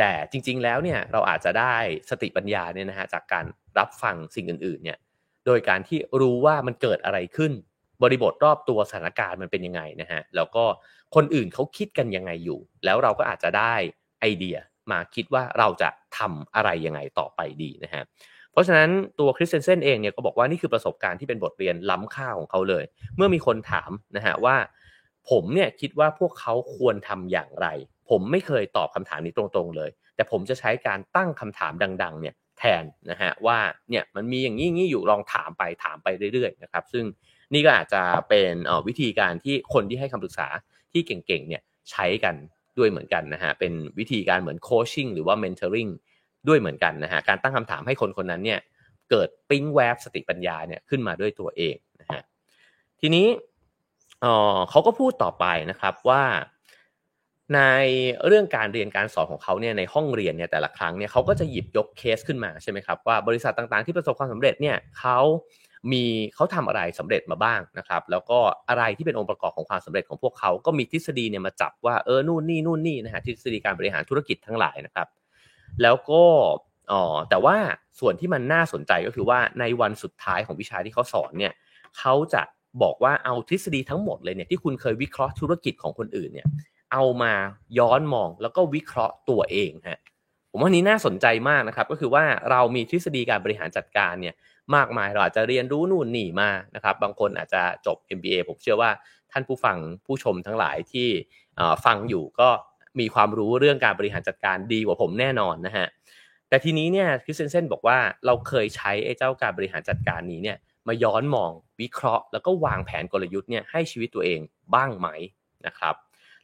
[0.01, 1.77] แต่จริง ๆ แล้วเนี่ยเราอาจจะได้
[2.11, 3.45] สติปัญญาเนี่ยนะฮะจากการ
[3.79, 4.99] รับฟังสิ่งอื่นๆเนี่ย
[5.47, 7.53] โดยการที่รู้ว่ามันเกิดอะไรขึ้น
[8.03, 10.65] บริบทรอบตัวสถานการณ์มันเป็นยังไงนะฮะแล้วก็
[11.15, 13.75] คนอื่นเขาคิดกันยังไงอยู่ แล้วเราก็อาจจะได้
[14.21, 14.57] ไอเดีย
[14.91, 18.03] มาคิดว่าเราจะทำอะไรยังไงต่อไปดีนะฮะ
[18.53, 18.91] เพราะฉะนั้น
[19.21, 22.85] ตัวคริสเตนเซนเองเนี่ยก็บอกว่านี่คือประสบการณ์ที่เป็นบทเรียนล้ำค่าของเขาเลย
[23.17, 24.57] เมื่อมีคนถามนะฮะว่า
[25.31, 27.67] ผมเนี่ยคิดว่าพวกเขาควรทำอย่างไร
[28.11, 33.59] ผมไม่เคยตอบคำถามนี้ตรงๆเลย แต่ผมจะใช้การตั้งคำถามดัง ๆ เนี่ยแทนนะฮะว่า
[33.91, 37.05] เนี่ยมันมีอย่างนี้งี้อยู่ลองถามไปถามไปเรื่อยๆนะครับซึ่ง
[37.55, 38.53] นี่ก็อาจจะเป็น
[38.89, 40.49] วิธีการที่คนที่ให้คำปรึกษา
[40.93, 42.35] ที่เก่งๆเนี่ยใช้กัน
[42.79, 45.87] ด้วยเหมือนกันนะฮะเป็นวิธีการเหมือนโคชชิ่งหรือว่าเมนเทอริง
[46.49, 48.61] ด้วยเหมือนกันนะฮะการตั้งคำถามให้คนคนนั้นเนี่ย
[49.11, 52.23] เกิดปิ้งแวบสติปัญญาเนี่ยขึ้นมาด้วยตัวเองนะฮะ
[53.01, 53.27] ทีนี้
[54.71, 56.23] เขาก็พูดต่อไปนะครับว่า
[57.55, 57.61] ใน
[58.27, 65.19] เรื่องการเรียนการสอนของเขาเนี่ยในห้องเรียนเนี่ยแต่ละครั้งเนี่ยเขาก็จะหยิบยกเคสขึ้นมาใช่ไหมครับว่าบริษัทต่างๆที่ประสบความสำเร็จเนี่ยเขา
[65.93, 66.05] มี
[66.35, 68.39] เขาทำอะไรสำเร็จมาบ้างนะครับแล้วก็
[68.69, 75.09] อะไรที่เป็นองค์ประกอบของความสำเร็จของพวกเขาก็มีทฤษฎีเนี่ยมาจับว่าเออนู่นนี่นู่นนี่นะฮะทฤษฎีการบริหารธุรกิจทั้งหลายนะครับ
[75.83, 76.23] แล้วก็
[76.93, 77.57] อ๋อแต่ว่า
[78.01, 81.53] ส่วนที่มันน่าสนใจก็คือว่าในวันสุดท้ายของวิชาที่เขาสอนเนี่ย
[81.99, 82.43] เขาจะ
[82.83, 86.47] บอกว่าเอาทฤษฎีทั้งหมดเลยเนี่ยที่คุณเคยวิเคราะห์ธุรกิจของคนอื่นเนี่ย
[86.93, 87.33] เอามา
[87.79, 90.01] ย้อนมองแล้วก็วิเคราะห์ตัวเองฮะ
[90.51, 94.35] ผมว่านี้น่าสนใจมากนะครับ ก็คือว่าเรามีทฤษฎีการบริหารจัดการเนี่ย
[94.75, 98.91] มากมายเราอาจจะเรียนรู้นู่นนี่มานะครับ บางคนอาจจะจบ MBA ผมเชื่อว่า
[99.33, 99.77] ท่านผู้ฟัง
[100.07, 101.09] ผู้ชมทั้งหลายที่
[101.85, 102.49] ฟังอยู่ก็
[103.01, 105.87] มีความรู้เรื่องการบริหารจัดการดีกว่าผมแน่นอนนะฮะ
[106.49, 111.51] แต่ทีนี้เนี่ยคริสเซนเซนบอกว่าเราเคยใช้ไอ้เจ้าการบริหารจัดการนี้เนี่ยมาย้อนมอง
[111.81, 114.41] วิเคราะห์ แล้วก็วางแผนกลยุทธ์เนี่ยให้ชีวิตตัวเอง
[114.75, 115.09] บ้างไหม
[115.67, 115.95] นะครับ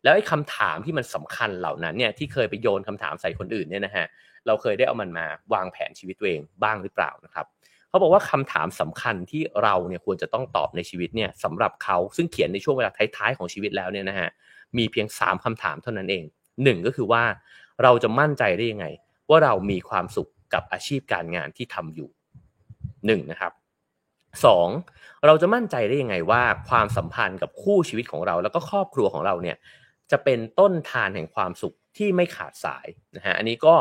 [0.06, 4.06] แล้วไอ้คำถามที่มันสำคัญเหล่านั้นเนี่ยที่เคยไปโยนคำถามใส่คนอื่นเนี่ยนะฮะ
[4.46, 7.46] เราเคยได้เอามันมาวางแผนชีวิตตัวเองบ้างหรือเปล่านะครับ
[7.88, 14.28] เขาบอกว่าคำถามสำคัญที่เราเนี่ยควรจะต้องตอบในชีวิตเนี่ยสำหรับเขาซึ่งเขียนในช่วงเวลาท้ายๆของชีวิตแล้วเนี่ยนะฮะ
[14.78, 16.24] มีเพียง 3คำถามเท่านั้นเอง
[16.62, 17.22] หนึ่งก็คือว่า
[17.82, 18.86] เราจะมั่นใจได้ยังไง
[19.28, 22.08] ว่าเรามีความสุขกับอาชีพการงานที่ทำอยู่
[23.06, 23.52] หนึ่งนะครับ
[24.44, 24.68] สอง
[25.26, 29.56] เราจะมั่นใจได้ยังไงว่าความสัมพันธ์กับคู่ชีวิตของเรา แล้วก็ครอบครัวของเราเนี่ย
[30.10, 33.74] จะเป็นต้นทานแห่งความสุขที่ไม่ขาดสายนะฮะอันนี้ก็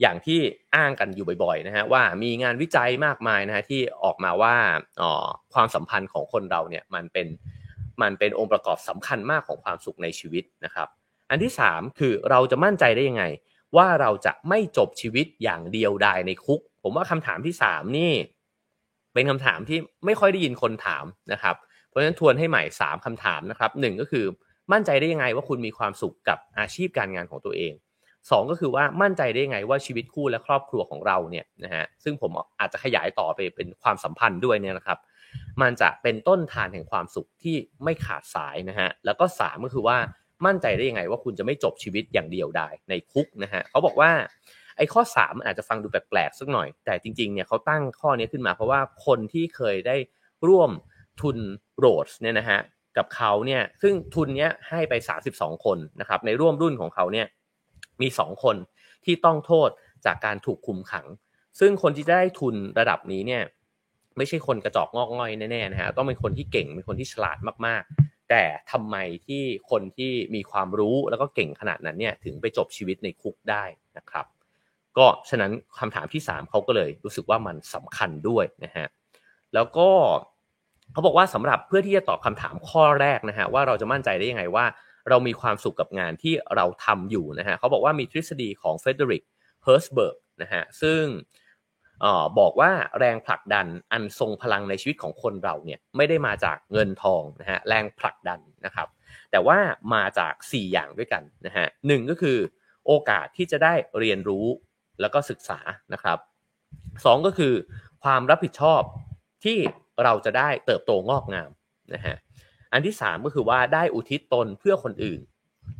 [0.00, 0.40] อย่างที่
[0.74, 4.54] อ้างกันอยู่บ่อยๆนะฮะว่ามีงานวิจัยมากมายนะฮะที่ออกมาว่า
[5.00, 7.26] อ๋อความสัมพันธ์ของคนเราเนี่ยมันเป็น
[8.02, 10.88] มันเป็นองค์ประกอบสำคัญมากของความสุขในชีวิตนะครับ
[11.30, 13.24] อันที่ 3 คือเราจะมั่นใจได้ยังไง
[13.76, 18.12] ว่าเราจะไม่จบชีวิตอย่างเดียวดายในคุก ผมว่าคำถามที่ 3 นี่
[19.14, 21.56] เป็นคำถามที่ไม่ค่อยได้ยินคนถามนะครับ
[21.88, 24.26] เพราะฉะนั้นทวนให้ใหม่ 3คำถามนะครับหก็คือ
[24.72, 27.72] มั่นใจได้ยังไงว่าคุณมีความสุขกับอาชีพการงานของตัวเอง
[28.30, 34.98] สองก็คือว่ามั่นใจได้ยังไงว่าชีวิตคู่และครอบครัวของเราเนี่ยนะฮะซึ่งผมอาจจะขยายต่อไปเป็นความสัมพันธ์ด้วยเนี่ยนะครับ
[35.62, 39.98] มันจะเป็นต้นทานแห่งความสุขที่ไม่ขาดสายนะฮะแล้วก็สามก็คือว่า
[40.46, 44.10] มั่นใจได้ยังไงว่าคุณจะไม่จบชีวิตอย่างเดียวได้ในคุกนะฮะเขาบอกว่า
[44.76, 49.96] ไอ้ข้อ 3 อาจจะฟังดูแปลกๆสักหน่อย แต่จริงๆเนี่ยเขาตั้งข้อนี้ขึ้นมาเพราะว่าคนที่เคยได้
[50.48, 50.70] ร่วม
[51.20, 51.38] ทุน
[51.78, 52.60] โรดเนี่ยนะฮะ
[52.98, 54.94] กับเขาเนี่ยซึ่งทุนเนี้ยให้ไป
[55.30, 57.26] 32 คนนะครับในร่วมรุ่นของเขาเนี่ย
[58.02, 58.56] มี 2 คน
[59.04, 59.68] ที่ต้องโทษ
[60.06, 61.06] จากการถูกคุมขัง
[61.60, 63.42] ซึ่งคนที่ได้ทุนระดับนี้เนี่ย
[64.16, 73.64] ไม่ใช่คนกระจอกงอกง่อยแน่ๆนะฮะต้องเป็นคนที่เก่งเป็นคนที่ฉลาดมากๆ แต่ทำไมที่คนที่มีความรู้แล้วก็เก่งขนาดนั้นเนี่ยถึงไปจบชีวิตในคุกได้
[73.96, 74.26] นะครับ
[74.98, 78.86] ก็ฉะนั้นคำถามที่ 3เขาก็เลยรู้สึกว่ามันสำคัญด้วยนะฮะ
[79.54, 79.88] แล้วก็
[80.92, 84.64] เขาบอกว่าสำหรับเพื่อที่จะตอบคำถามข้อแรกนะฮะว่าเราจะมั่นใจได้ยังไงว่า
[85.08, 89.22] เรามีความสุขกับงานที่เราทำอยู่นะฮะเขาบอกว่ามีทฤษฎีของเฟรเดอริก
[89.62, 91.02] เฮิร์ซเบิร์กนะฮะซึ่ง
[92.04, 98.88] ออบอกว่าแรงผลักดันอันทรงพลังในชีวิตของคนเราเนี่ยไม่ได้มาจากเงินทองนะฮะแรงผลักดันนะครับ
[99.30, 99.58] แต่ว่า
[99.94, 102.38] มาจาก 4 อย่างด้วยกันนะฮะหนึ่งก็คือ
[102.86, 104.46] โอกาสที่จะได้เรียนรู้
[105.00, 105.58] แล้วก็ศึกษา
[105.92, 106.18] นะครับ
[107.04, 107.54] สองก็คือ
[108.04, 108.82] ความรับผิดชอบ
[109.44, 109.58] ที่
[110.04, 111.50] เราจะได้เติบโตงอกงาม
[111.94, 112.16] นะฮะ
[112.72, 115.20] อันที่สามก็คือว่าได้อุทิศตนเพื่อคนอื่น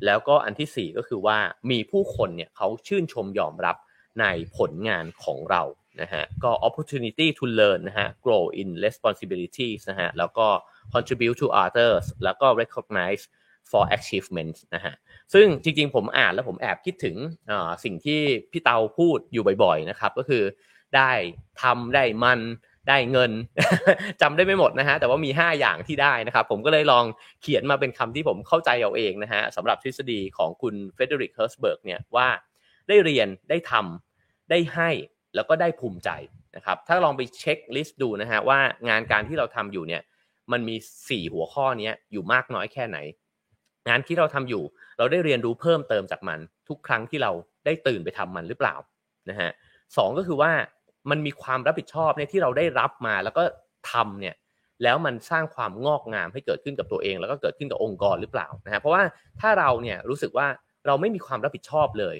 [0.07, 1.38] แล้วก็อันที่สี่ก็คือว่า
[1.70, 3.76] มีผู้คนเนี่ยเขาชื่นชมยอมรับ
[4.20, 4.24] ใน
[4.57, 5.62] ผลงานของเรา
[6.02, 10.46] นะฮะก็ opportunity to learn นะฮะ grow in responsibilities นะฮะแล้วก็
[10.92, 13.22] contribute to others แล้วก็ recognize
[13.70, 14.94] for achievements นะฮะ
[15.35, 17.16] ซึ่งจริงๆผมอ่านแล้วผมแอบคิดถึง
[17.85, 18.20] สิ่งที่
[18.52, 20.42] พี่เตาพูดอยู่บ่อยๆนะครับก็คือ
[20.96, 21.11] ได้
[21.62, 22.40] ทำได้มัน
[22.88, 23.33] ได้เงิน
[24.22, 27.05] จำได้ไม่หมดนะฮะแต่ว่ามี 5 อย่างที่ได้นะครับ ผมก็เลยลอง
[27.42, 32.29] เขียนมาเป็นคำที่ผมเข้าใจเอาเองนะฮะสำหรับทฤษฎีของคุณเฟรเดอริกเฮิร์ซเบิร์กเนี่ยว่า
[32.88, 34.90] ได้เรียนได้ทำได้ให้
[35.35, 36.11] แล้วก็ได้ภูมิใจ
[36.57, 40.03] นะครับถ้าลองไป checklist ดูนะฮะว่างานการที่เราทำอยู่เนี่ย
[40.53, 42.99] มันมี 4 หัวข้อนี้อยู่มากน้อยแค่ไหน
[43.88, 44.62] งานที่เราทำอยู่
[44.99, 47.33] เราได้เรียนรู้เพิ่มเติมจากมัน ทุกครั้งที่เรา
[47.64, 48.75] ได้ตื่นไปทำมันหรือเปล่า
[49.31, 49.51] นะฮะ
[49.96, 50.53] สก็คือว่า
[51.11, 53.42] มันมีความรับผิดชอบเนี่ยที่เราได้รับมาแล้วก็
[53.90, 54.35] ทำเนี่ย
[54.83, 59.03] แล้วมันสร้างความงอกงามให้เกิดขึ้นกับตัวเอง แล้วก็เกิดขึ้นกับองค์กรหรือเปล่านะฮะเพราะว่า
[59.40, 60.47] ถ้าเราเนี่ยรู้สึกว่า
[60.87, 62.16] เราไม่มีความรับผิดชอบเลย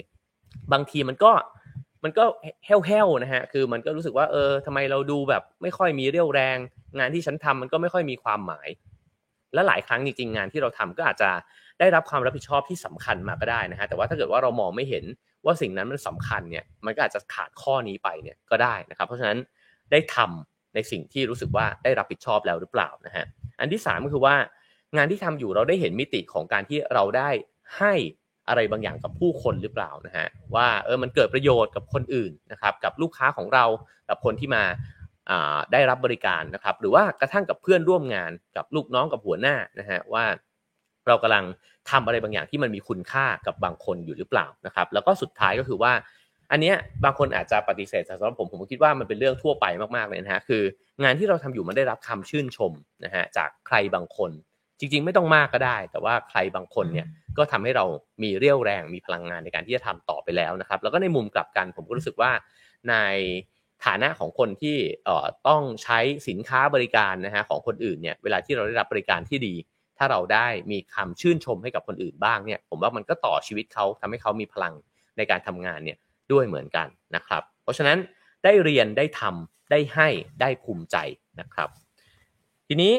[0.73, 1.31] บางทีมันก็
[2.03, 2.23] มันก็
[2.65, 6.57] แห้วๆนะฮะคือมันก็รู้สึกว่าเออทำไมเราดูแบบ ไม่ค่อยมีเรี่ยวแรง
[6.97, 8.67] งานที่ฉันทำมันก็ไม่ค่อยมีความหมาย
[9.53, 11.29] และหลายครั้งจริงๆงานที่เราทำก็อาจจะ
[11.79, 15.05] ได้รับความรับผิดชอบที่สำคัญมาก็ได้นะฮะแต่ว่าถ้าเกิดว่าเรามองไม่เห็น
[15.45, 19.37] ว่าสิ่งนั้นมันสำคัญเนี่ยมันก็อาจจะขาดข้อนี้ไปเนี่ยก็ได้นะครับเพราะฉะนั้น
[19.91, 23.25] ได้ทำในสิ่งที่รู้สึกว่าได้รับผิดชอบแล้วหรือเปล่านะฮะ
[23.59, 24.35] อันที่3ก็คือว่า
[24.95, 27.29] งานที่ทำอยู่เราได้เห็นมิติของการที่เราได้
[27.77, 27.93] ให้
[28.49, 33.65] อะไรบางอย่างกับผู้คนหรือเปล่านะฮะว่าเออมันเกิดประโยชน์กับคนอื่นนะครับกับลูกค้าของเรา
[34.09, 34.63] กับคนที่มา
[35.71, 40.25] ได้รับบริการนะครับหรือว่ากระทั่งกับเพื่อนร่วมงานกับลูกน้องกับหัวหน้านะฮะว่า
[41.07, 41.45] เรากำลัง
[41.91, 45.91] ทำอะไรบางอย่างที่มันมีคุณค่ากับบางคนอยู่หรือเปล่านะครับ แล้วก็สุดท้ายก็คือว่า
[46.51, 49.65] อันเนี้ยบางคนอาจจะปฏิเสธแต่สำหรับผมผมคิดว่ามันเป็นเรื่องทั่วไป
[49.95, 50.63] มากๆเลยนะฮะคือ
[51.03, 52.71] งานที่เราทำอยู่มันได้รับคำชื่นชม
[53.05, 54.31] นะฮะจากใครบางคน
[54.79, 57.85] จริง ๆ ไม่ต้องมากก็ได้ แต่ว่าใครบางคนเนี่ยก็ทำให้เรา
[58.23, 62.31] มีเรี่ยวแรงมีพลังงานในการที่จะทำต่อไปแล้วนะครับ แล้วก็ในมุมกลับกันผมก็รู้สึกว่า
[62.89, 62.95] ใน
[63.85, 64.77] ฐานะของคนที่
[65.47, 69.55] ต้องใช้สินค้าบริการนะฮะของคนอื่นเนี่ยเวลาที่เราได้รับบริการที่ดี
[69.97, 74.73] ถ้าเราได้มีคำชื่นชมให้กับคนอื่นบ้างเนี่ย ผมว่ามันก็ต่อชีวิตเขาทำให้เขามีพลัง
[75.17, 75.97] ในการทำงานเนี่ย
[76.31, 77.97] ด้วยเหมือนกันนะครับ เพราะฉะนั้น
[78.43, 80.07] ได้เรียนได้ทำได้ให้
[80.41, 80.97] ได้ภูมิใจ
[81.39, 81.69] นะครับ
[82.67, 82.93] ทีนี้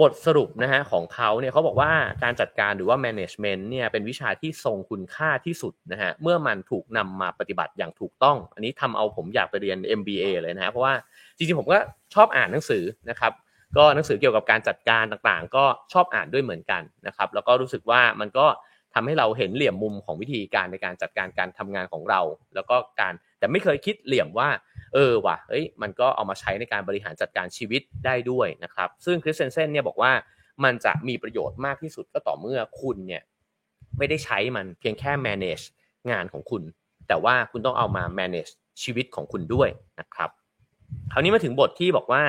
[0.00, 10.94] บทสรุปนะฮะของเขาเนี่ยเขาบอกว่าการจัดการหรือว่า management เนี่ยเป็นวิชาที่ทรงคุณค่าที่สุดนะฮะเมื่อมันถูกนำมาปฏิบัติอย่างถูกต้อง อันนี้ทำเอาผมอยากไปเรียน MBA เลยนะฮะเพราะว่า
[11.36, 11.78] จริงๆผมก็
[12.14, 13.32] ชอบอ่านหนังสือนะครับ
[13.76, 18.46] ก็หนังสือเกี่ยวกับการจัดการต่างๆ ก็ชอบอ่านด้วยเหมือนกันนะครับ แล้วก็รู้สึกว่ามันก็
[18.94, 22.20] ทำให้เราเห็นเหลี่ยมมุมของวิธีการในการจัดการการทำงานของเรา
[22.54, 24.48] แล้วก็การแต่ไม่เคยคิดเหลี่ยมว่า
[24.94, 30.12] เออว่ะเฮ้ยมันก็เอามาใช้ในการบริหารจัดการชีวิตได้ด้วยนะครับ ซึ่งคริสเซนเซนเนี่ยบอกว่า
[30.64, 33.22] มันจะมีประโยชน์มากที่สุดก็ต่อเมื่อคุณเนี่ย
[33.98, 35.64] ไม่ได้ใช้มันเพียงแค่ manage
[36.10, 36.62] งานของคุณ
[37.08, 38.52] แต่ว่าคุณต้องเอามา manage
[38.82, 39.68] ชีวิตของคุณด้วย
[40.00, 40.30] นะครับ
[41.12, 42.22] คราวนี้มาถึงบทที่บอกว่า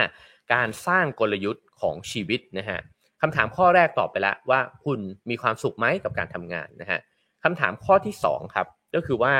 [0.53, 2.79] การสร้างกลยุทธ์ของชีวิตนะฮะ
[3.21, 6.99] คำถามข้อแรกตอบไปแล้วว่าคุณมีความสุขไหมกับการทำงานนะฮะ
[7.43, 9.35] คำถามข้อที่2ครับก็คือว่า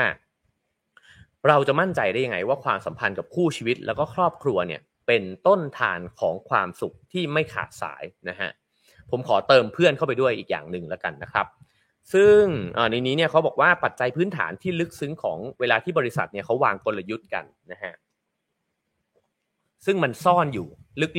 [1.48, 8.50] เราจะมั่นใจได้ยังไงว่าความสัมพันธ์กับคู่ชีวิต แล้วก็ครอบครัวเนี่ยเป็นต้นทานของความสุขที่ไม่ขาดสายนะฮะ
[9.10, 11.46] ผมขอเติมเพื่อนเข้าไปด้วยอีกอย่างหนึ่งแล้วกันนะครับ
[12.12, 12.42] ซึ่ง
[12.90, 17.92] ในนี้เนี่ยเขาบอกว่าปัจจัยพื้นฐานที่ลึกซึ้งของเวลาที่บริษัทเนี่ยเขาวางกลยุทธ์กันนะฮะ
[19.86, 20.66] ซึ่งมันซ่อนอยู่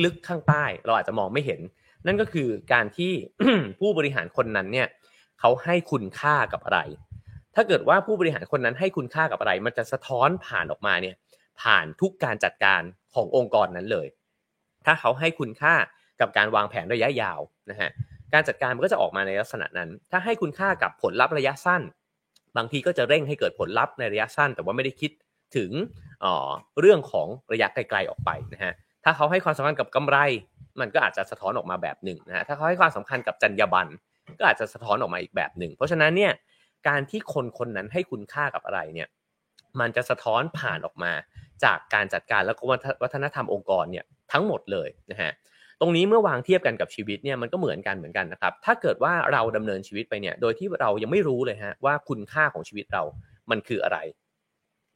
[0.04, 1.60] ลึกๆข้างใต้ เราอาจจะมองไม่เห็น
[2.06, 3.12] นั่นก็คือการที่
[3.80, 4.88] ผู้บริหารคนนั้นเนี่ย
[5.40, 6.80] เขาให้คุณค่ากับอะไร
[7.54, 11.14] ถ้าเกิดว่าผู้บริหารคนนั้นให้คุณค่ากับอะไร มันจะสะท้อนผ่านออกมาเนี่ย
[11.62, 12.82] ผ่านทุกการจัดการ
[13.14, 14.06] ขององค์กรนั้นเลย
[14.86, 15.74] ถ้าเขาให้คุณค่า
[16.20, 17.90] กับการวางแผนระยะยาวนะฮะ
[18.32, 21.82] การจัดการมันก็จะออกมาในลักษณะนั้น ถ้าให้คุณค่ากับผลลัพธ์ระยะสั้น
[22.56, 25.10] บางทีก็จะเร่งให้เกิดผลลัพธ์ในระยะสั้น แต่ว่าไม่ได้คิด
[25.56, 25.70] ถึง
[26.80, 28.72] เรื่องของระยะไกลๆออกไปนะฮะ
[29.04, 30.16] ถ้าเขาให้ความสำคัญกับกำไร
[30.80, 33.90] มันก็อาจจะสะท้อนออกมาแบบหนึ่งนะฮะถ้าเขาให้ความสำคัญกับจรรยาบรรณ
[34.38, 36.32] ก็อาจจะสะท้อนออกมาอีกแบบหนึ่ง เพราะฉะนั้นเนี่ย
[36.88, 39.08] การที่คนคนนั้นให้คุณค่ากับอะไรเนี่ย
[39.80, 41.12] มันจะสะท้อนผ่านออกมา
[41.64, 42.62] จากการจัดการแล้วก็
[43.02, 45.32] วัฒนธรรมองค์กรเนี่ยทั้งหมดเลยนะฮะ
[45.80, 53.02] ตรงนี้เมื่อวางเทียบกันกับชีวิตเนี่ยมันก็เหมือนกันเหมือนกันนะครับถ้าเกิดว่าเราดำเนินชีวิตไปเนี่ยโดยที่เรายังไม่รู้เลยฮะว่าคุณค่าของชีวิตเรา
[53.50, 53.98] มันคืออะไร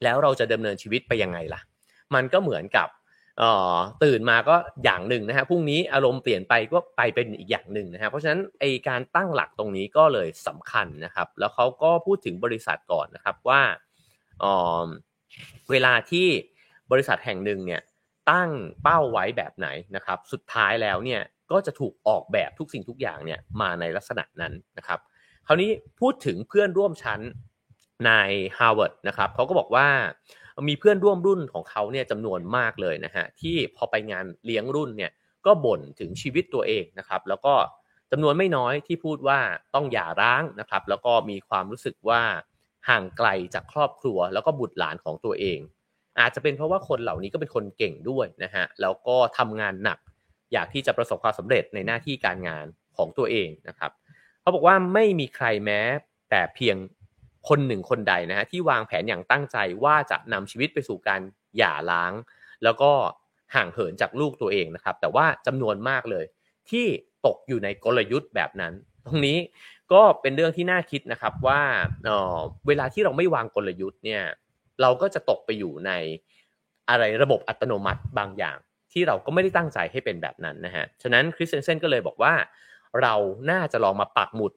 [0.02, 1.60] แล้วเราจะดำเนินชีวิตไปยังไงล่ะ
[2.14, 2.88] มันก็เหมือนกับ
[4.04, 13.60] ตื่นมาก็อย่างหนึ่งนะฮะพรุ่งนี้อารมณ์เปลี่ยนไปก็ไปเป็นอีกอย่างหนึ่งนะฮะเพราะฉะนั้นไอการตั้งหลักตรงนี้ก็เลยสำคัญนะครับ แล้วเขาก็พูดถึงบริษัทก่อนนะครับว่า
[15.70, 16.26] เวลาที่
[16.92, 17.82] บริษัทแห่งหนึ่งเนี่ย
[18.30, 18.50] ตั้ง
[18.82, 21.20] เป้าไว้แบบไหนนะครับ สุดท้ายแล้วเนี่ย
[21.52, 24.98] ก็จะถูกออกแบบทุกสิ่งทุกอย่างเนี่ยมาในลักษณะนั้นนะครับ
[25.46, 27.20] คราวนี้พูดถึงเพื่อนร่วมชั้น
[28.06, 28.10] ใน
[28.58, 29.88] Harvard นะครับเขาก็บอกว่า
[30.68, 35.12] มีเพื่อนร่วมรุ่นของเขาเนี่ยจำนวนมากเลยนะฮะที่พอไปงานเลี้ยงรุ่นเนี่ย
[35.46, 37.54] ก็บ่นถึงชีวิตตัวเองนะครับ แล้วก็
[38.12, 39.40] จำนวนไม่น้อยที่พูดว่า
[39.74, 42.22] ต้องหย่าร้างนะครับ แล้วก็มีความรู้สึกว่า
[42.88, 45.58] ห่างไกลจากครอบครัว แล้วก็บุตรหลานของตัวเอง
[46.20, 49.98] อาจจะเป็นเพราะว่าคนเหล่านี้ก็เป็นคนเก่งด้วยนะฮะแล้วก็ทำงานหนัก
[50.52, 53.90] อยากที่จะประสบความสำเร็จในหน้าที่การงานของตัวเองนะครับ
[54.40, 55.80] เขาบอกว่าไม่มีใครแม้
[56.30, 56.76] แต่เพียง
[57.48, 61.20] คนหนึ่งคนใดนะฮะที่วางแผนอย่างตั้งใจว่าจะนำชีวิตไปสู่การ
[61.56, 62.12] หย่าร้าง
[62.64, 62.90] แล้วก็
[63.54, 66.24] ห่างเหินจากลูกตัวเองนะครับ แต่ว่าจำนวนมากเลย
[66.70, 66.86] ที่
[67.26, 68.72] ตกอยู่ในกลยุทธ์แบบนั้น
[69.06, 69.38] ตรงนี้
[69.92, 71.60] ก็เป็นเรื่องที่น่าคิดนะครับว่า
[72.04, 74.22] เเวลาที่เราไม่วางกลยุทธ์เนี่ย
[74.80, 75.92] เราก็จะตกไปอยู่ใน
[76.90, 78.56] อะไรระบบอัตโนมัติบางอย่าง
[78.92, 82.34] ที่เราก็ไม่ได้ตั้งใจให้เป็นแบบนั้นนะฮะ ฉะนั้นคริสเตนเซนก็เลยบอกว่า
[83.02, 83.14] เรา
[83.50, 84.52] น่าจะลองมาปักหมุด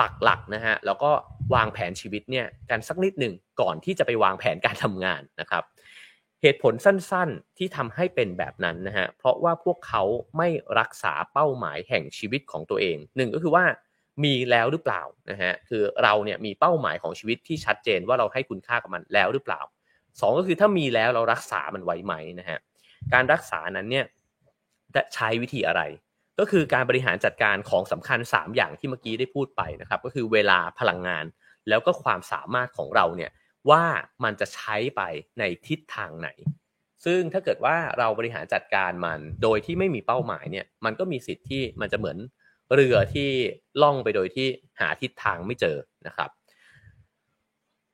[0.00, 1.10] ปักหลักนะฮะแล้วก็
[1.54, 5.64] วางแผนชีวิตเนี่ยกันสักนิดหนึ่งก่อนที่จะไปวางแผนการทำงานนะครับ
[6.42, 10.02] เหตุผลสั้นๆที่ทำให้เป็นแบบนั้นนะฮะ เพราะว่าพวกเขา
[10.36, 13.64] ไม่รักษาเป้าหมายแห่งชีวิตของตัวเองหนึ่งก็คือว่า
[14.24, 19.60] มีแล้วหรือเปล่านะฮะ คือเราเนี่ยมีเป้าหมายของชีวิตที่ชัดเจนว่าเราให้คุณค่ากับมันแล้วหรือเปล่า
[20.20, 22.58] สองก็คือถ้ามีแล้วเรารักษามันไว้ไหมนะฮะ
[23.12, 24.06] การรักษานั้นเนี่ย
[24.94, 25.82] จะใช้วิธีอะไร
[26.44, 31.24] ก็คือการบริหารจัดการของสำคัญ 3 อย่างที่เมื่อกี้ได้พูดไปนะครับ ก็คือเวลาพลังงาน
[31.68, 33.30] แล้วก็ความสามารถของเราเนี่ย
[33.70, 33.84] ว่า
[34.24, 35.02] มันจะใช้ไป
[35.38, 36.28] ในทิศทางไหน
[37.04, 42.18] ซึ่งถ้าเกิดว่าเราบริหารจัดการมัน โดยที่ไม่มีเป้าหมายเนี่ย มันก็มีสิทธิ์ที่มันจะเหมือน
[42.74, 43.28] เรือที่
[43.82, 44.48] ล่องไปโดยที่
[44.80, 45.76] หาทิศทางไม่เจอ
[46.06, 46.30] นะครับ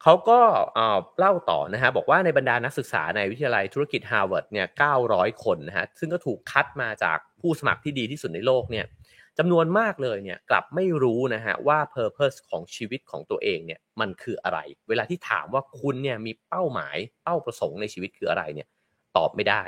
[0.03, 0.41] เขาก็
[1.19, 4.67] เล่าต่อนะฮะบอกว่าในบรรดานักศึกษาในวิทยาลัยธุรกิจฮาร์วาร์ดเนี่ย
[5.05, 8.87] 900 คนนะฮะซึ่งก็ถูกคัดมาจากผู้สมัครที่ดีที่สุดในโลกเนี่ย
[9.39, 14.59] จำนวนมากเลยเนี่ยกลับไม่รู้นะฮะว่า purpose ของชีวิตของตัวเองเนี่ยมันคืออะไร
[14.89, 18.69] เวลาที่ถามว่าคุณเนี่ยมีเป้าหมายเป้าประสงค์ในชีวิตคืออะไรเนี่ย
[19.17, 19.63] ตอบไม่ได้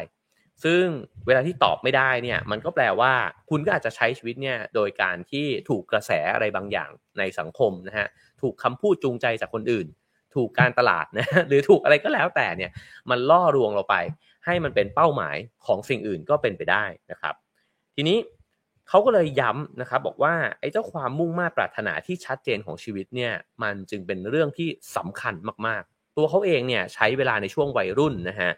[0.65, 0.85] ซึ่ง
[1.27, 3.13] เวลาที่ตอบไม่ได้เนี่ยมันก็แปลว่า
[3.51, 8.09] คุณก็อาจจะใช้ชีวิตเนี่ยโดยการที่ถูกกระแสอะไรบางอย่างในสังคมนะฮะ
[8.41, 9.87] ถูกคำพูดจูงใจจากคนอื่น
[10.35, 12.71] ถูกการตลาดนะหรือถูกอะไรก็แล้วแต่เนี่ย
[13.11, 13.97] มันล่อลวงเราไป
[14.45, 17.35] ให้มันเป็นเป้าหมายของสิ่งอื่นก็เป็นไปได้นะครับ
[17.97, 18.19] ทีนี้
[18.89, 25.35] เขาก็เลยย้ำนะครับบอกว่าไอ้เจ้าความมุ่งมา่ปรารถนาที่ชัดเจนของชีวิตเนี่ยมันจึงเป็นเรื่องที่สำคัญ
[25.67, 28.53] มากๆ ตัวเขาเองเนี่ยใช้เวลาในช่วงวัยรุ่นนะฮะ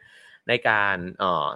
[0.49, 1.49] ในการอ่อ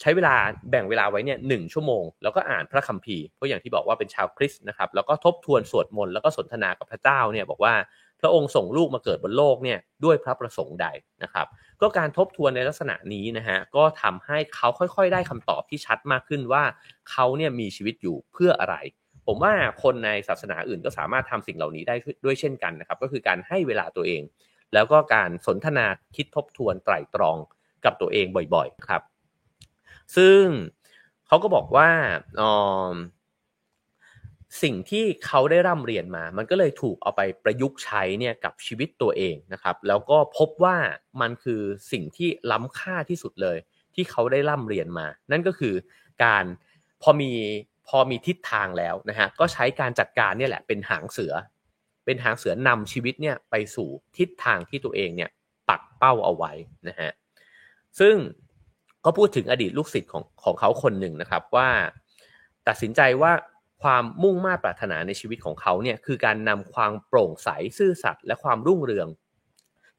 [0.00, 0.34] ใช้เวลา
[0.70, 7.74] แบ่งเวลาไว้เนี่ยหนึ่งชั่วโมง แล้วก็อ่านพระคัมภีร์เพราะอย่างที่บอกว่าเป็นชาวคริสต์นะครับแล้วก็ทบทวนสวดมนต์แล้วก็สนทนากับพระเจ้าเนี่ยบอกว่า
[8.20, 10.86] พระองค์ส่งลูกมาเกิดบนโลกเนี่ยด้วยพระประสงค์ใด
[11.22, 11.46] นะครับ
[11.80, 16.64] ก็การทบทวนในลักษณะนี้นะฮะก็ทำให้เขาค่อยๆ ได้คำตอบที่ชัดมากขึ้นว่า
[17.10, 18.76] เขาเนี่ยมีชีวิตอยู่เพื่ออะไร
[19.26, 19.52] ผมว่า
[19.82, 24.22] คนในศาสนาอื่นก็สามารถทำสิ่งเหล่านี้ได้ด้วยเช่นกันนะครับ ก็คือการให้เวลาตัวเอง
[24.74, 27.36] แล้วก็การสนทนาคิดทบทวนไตร่ตรอง
[27.84, 29.02] กับตัวเองบ่อยๆครับ
[30.16, 30.42] ซึ่ง
[31.26, 31.88] เขาก็บอกว่า
[32.40, 32.42] อ
[32.90, 32.92] อ
[34.62, 40.76] สิ่งที่เขาได้ร่ำเรียนมา มันก็เลยถูกเอาไปประยุกต์ใช้เนี่ยกับชีวิตตัวเองนะครับ แล้วก็พบว่า
[41.20, 41.60] มันคือ
[41.92, 43.58] สิ่งที่ล้ำค่าที่สุดเลย
[43.94, 45.74] ที่เขาได้ร่ำเรียนมา นั่นก็คือ
[46.24, 46.44] การ
[47.02, 47.32] พอมี
[47.88, 51.32] พอมีทิศทางแล้วนะฮะ ก็ใช้การจัดการเนี่ยแหละเป็นหางเสือ
[52.04, 55.30] เป็นหางเสือนำชีวิตเนี่ยไปสู่ทิศทางที่ตัวเองเนี่ย
[55.68, 56.52] ปักเป้าเอาไว้
[56.88, 57.10] นะฮะ
[58.00, 58.14] ซึ่ง
[59.04, 61.68] ก็พูดถึงอดีตลูกศิษย์ของของเขาคนหนึ่งนะครับว่า
[62.68, 63.32] ตัดสินใจว่า
[63.86, 69.08] ความมุ่งมา่ปรารถนาในชีวิตของเขาเนี่ยคือการนำความโปร่งใสซื่อสัตย์และความรุ่งเรือง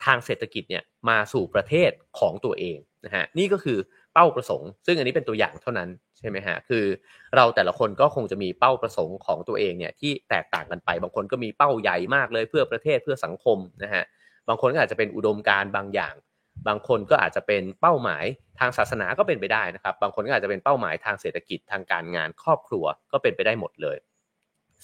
[0.06, 3.78] ทางเศรษฐกิจเนี่ยมาสู่ประเทศของตัวเองนะฮะนี่ก็คือ
[4.14, 6.86] เป้าประสงค์ ซึ่งอันนี้เป็นตัวอย่างเท่านั้นใช่ไหมฮะคือ
[7.36, 14.04] เราแต่ละคนก็คงจะมีเป้าประสงค์ของตัวเองเนี่ยที่แตกต่างกันไป บางคนก็มีเป้าใหญ่มากเลยเพื่อประเทศเพื่อสังคมนะฮะ
[14.48, 16.14] บางคนก็อาจจะเป็นอุดมการบางอย่าง
[16.68, 18.26] บางคนก็อาจจะเป็นเป้าหมาย
[18.60, 23.98] ทางศาสนาก็เป็นไปได้นะครับ บางคนก็อาจจะเป็นเป้าหมายทางเศรษฐกิจทางการงานครอบครัวก็เป็นไปได้หมดเลย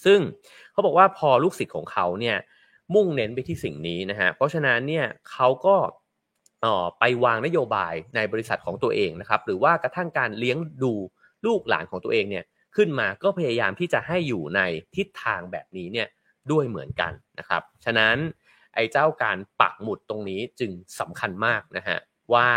[0.04, 0.20] ซึ่ง
[0.72, 2.36] เขาบอกว่าพอลูกศิษย์ของเขาเนี่ย
[2.94, 5.76] มุ่งเน้นไปที่สิ่งนี้นะฮะเพราะฉะนั้นเนี่ยเขาก็
[6.98, 10.92] ไปวางนโยบายในบริษัทของตัวเองนะครับ หรือว่ากระทั่งการเลี้ยงดู
[11.46, 12.44] ลูกหลานของตัวเองเนี่ย
[12.76, 14.60] ขึ้นมาก็พยายามที่จะให้อยู่ใน
[14.96, 16.08] ทิศทางแบบนี้เนี่ย
[16.50, 18.16] ด้วยเหมือนกันนะครับ ฉะนั้น
[18.74, 21.98] ไอ้เจ้าการปักหมุดตรงนี้จึงสำคัญมากนะฮะ
[22.34, 22.48] ว่า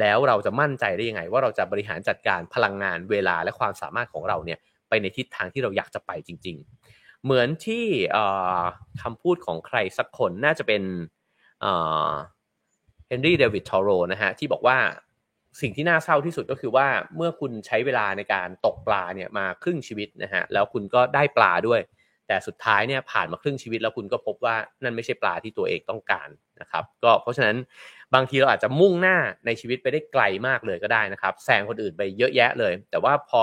[0.00, 6.56] แล้วเราจะมั่นใจได้ยังไง ว่าเราจะบริหารจัดการพลังงานเวลาและความสามารถของเราเนี่ยไปในทิศทางที่เราอยากจะไปจริง
[6.90, 7.84] ๆ เหมือนที่
[9.02, 10.82] คำพูดของใครสักคนน่าจะเป็น
[13.08, 14.78] เฮนรี่เดวิดทอโรนะฮะที่บอกว่า
[15.60, 21.80] สิ่งที่น่าเศร้าที่สุดก็คือว่าเมื่อคุณใช้เวลาในการตกปลาเนี่ยมาครึ่งชีวิตนะฮะแล้วคุณก็ได้ปลาด้วย
[22.32, 26.28] แต่สุดท้ายเนี่ยผ่านมาครึ่งชีวิตแล้วคุณก็พบว่านั่นไม่ใช่ปลาที่ตัวเองต้องการ
[26.60, 27.56] นะครับ ก็เพราะฉะนั้น
[28.14, 29.16] บางทีเราอาจจะมุ่งหน้า
[29.46, 33.40] ในชีวิตไปได้ไกลมากเลยก็ได้นะครับแซงคนอื่นไปเยอะแยะเลย แต่ว่าพอ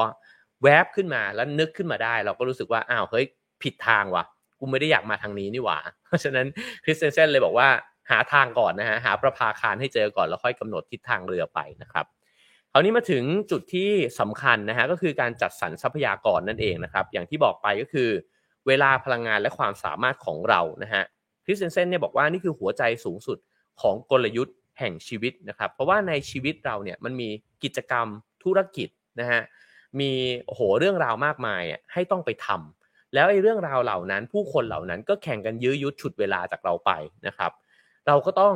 [0.63, 3.25] แวบขึ้นมาแล้วนึกขึ้นมาได้ เราก็รู้สึกว่าอ้าวเฮ้ย
[3.63, 4.23] ผิดทางว่ะ
[4.59, 6.47] กูไม่ได้อยากมาทางนี้นี่หว่า เพราะฉะนั้น
[6.83, 7.69] คริสเตนเซนเลยบอกว่า
[8.11, 12.07] หาทางก่อนนะฮะหาประภาคารให้เจอก่อนแล้วค่อยกำหนดทิศทางเรือไปนะครับ
[12.73, 18.09] คราวนี้มาถึงจุดที่สำคัญนะฮะก็คือการจัดสรรทรัพยากรนั่นเองนะครับ อย่างที่บอกไปก็คือ
[18.67, 21.03] เวลาพลังงานและความสามารถของเรานะฮะ
[21.45, 23.37] คริสเตนเซนเนี่ยบอกว่านี่คือหัวใจสูงสุด
[23.81, 27.29] ของกลยุทธ์แห่งชีวิตนะครับเพราะว่าในชีวิตเราเนี่ยมันมี
[27.63, 28.07] กิจกรรม
[28.43, 29.41] ธุรกิจนะฮะ
[29.99, 30.11] มี
[30.45, 36.91] โหเรื่องราวมากมายให้ต้องไปทำแล้วไอ้เรื่องราวเหล่านั้น ผู้คนเหล่านั้นก็แข่งกันยื้อยุดฉุดเวลาจากเราไป
[37.27, 37.51] นะครับ
[38.07, 38.55] เราก็ต้อง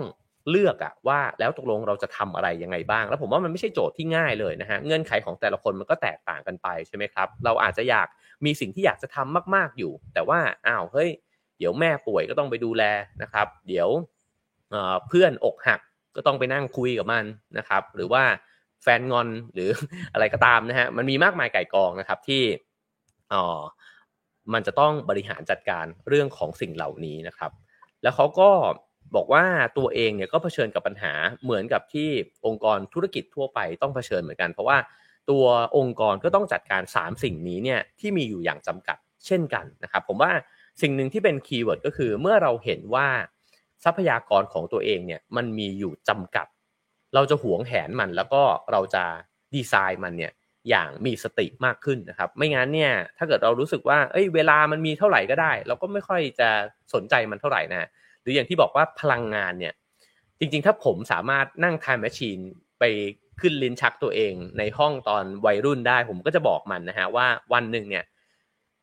[0.50, 8.08] เลือกอะว่าแล้วตกลงเราจะทำอะไรยังไงบ้าง แล้วผมว่ามันไม่ใช่โจทย์ที่ง่ายเลยนะฮะเงื่อนไขของแต่ละคนมันก็แตกต่างกันไปใช่ไหมครับ เราอาจจะอยาก
[8.46, 11.10] มีสิ่งที่อยากจะทำมาก ๆอยู่ แต่ว่าอ้าวเฮ้ย
[11.58, 12.84] เดี๋ยวแม่ป่วยก็ต้องไปดูแล
[13.22, 13.90] นะครับ เดี๋ยว
[15.08, 15.80] เพื่อนอกหัก
[16.16, 17.26] ก็ต้องไปนั่งคุยกับมัน
[17.58, 18.24] นะครับ หรือว่า
[18.84, 19.70] แฟนงอนหรือ
[20.14, 22.44] อะไรก็ตามนะฮะมันมีมากมายไก่กองนะครับที่
[23.34, 23.62] อ๋อ
[24.54, 27.52] มันจะต้องบริหารจัดการเรื่องของสิ่งเหล่านี้นะครับ
[28.04, 28.50] แล้วเขาก็
[29.16, 29.44] บอกว่า
[29.78, 32.10] ตัวเองเนี่ยก็เผชิญกับปัญหาเหมือนกับที่
[32.46, 34.78] องค์กรธุรกิจทั่วไปต้องเผชิญเหมือนกัน เพราะว่า
[35.30, 35.46] ตัว
[35.78, 40.32] องค์กรก็ต้องจัดการ 3 สิ่งนี้เนี่ยที่มีอยู่อย่างจำกัดเช่นกันนะครับผมว่า
[40.82, 43.08] สิ่งหนึ่งที่เป็นคีย์เวิร์ดก็คือเมื่อเราเห็นว่า
[43.84, 46.48] ทรัพยากรของตัวเองเนี่ยมันมีอยู่จำกัด
[47.16, 49.04] เราจะหวงแหนมันแล้วก็เราจะ
[49.54, 50.34] ดีไซน์มันเนี่ย
[50.70, 56.50] อย่างมีสติมากขึ้นนะครับ ไม่งั้นเนี่ยถ้าเกิดเรารู้สึกว่าเอ้ยเวลามันมีเท่าไหร่ก็ได้ เราก็ไม่ค่อยจะ
[56.94, 57.90] สนใจมันเท่าไหร่นะ
[58.22, 59.74] หรืออย่างที่บอกว่าพลังงานเนี่ย
[60.40, 62.40] จริงๆ ถ้าผมสามารถนั่งไทม์แมชชีน
[62.80, 62.84] ไป
[63.42, 68.06] ขึ้นลิ้นชักตัวเองในห้องตอนวัยรุ่นได้ ผมก็จะบอกมันนะฮะว่าวันหนึ่งเนี่ย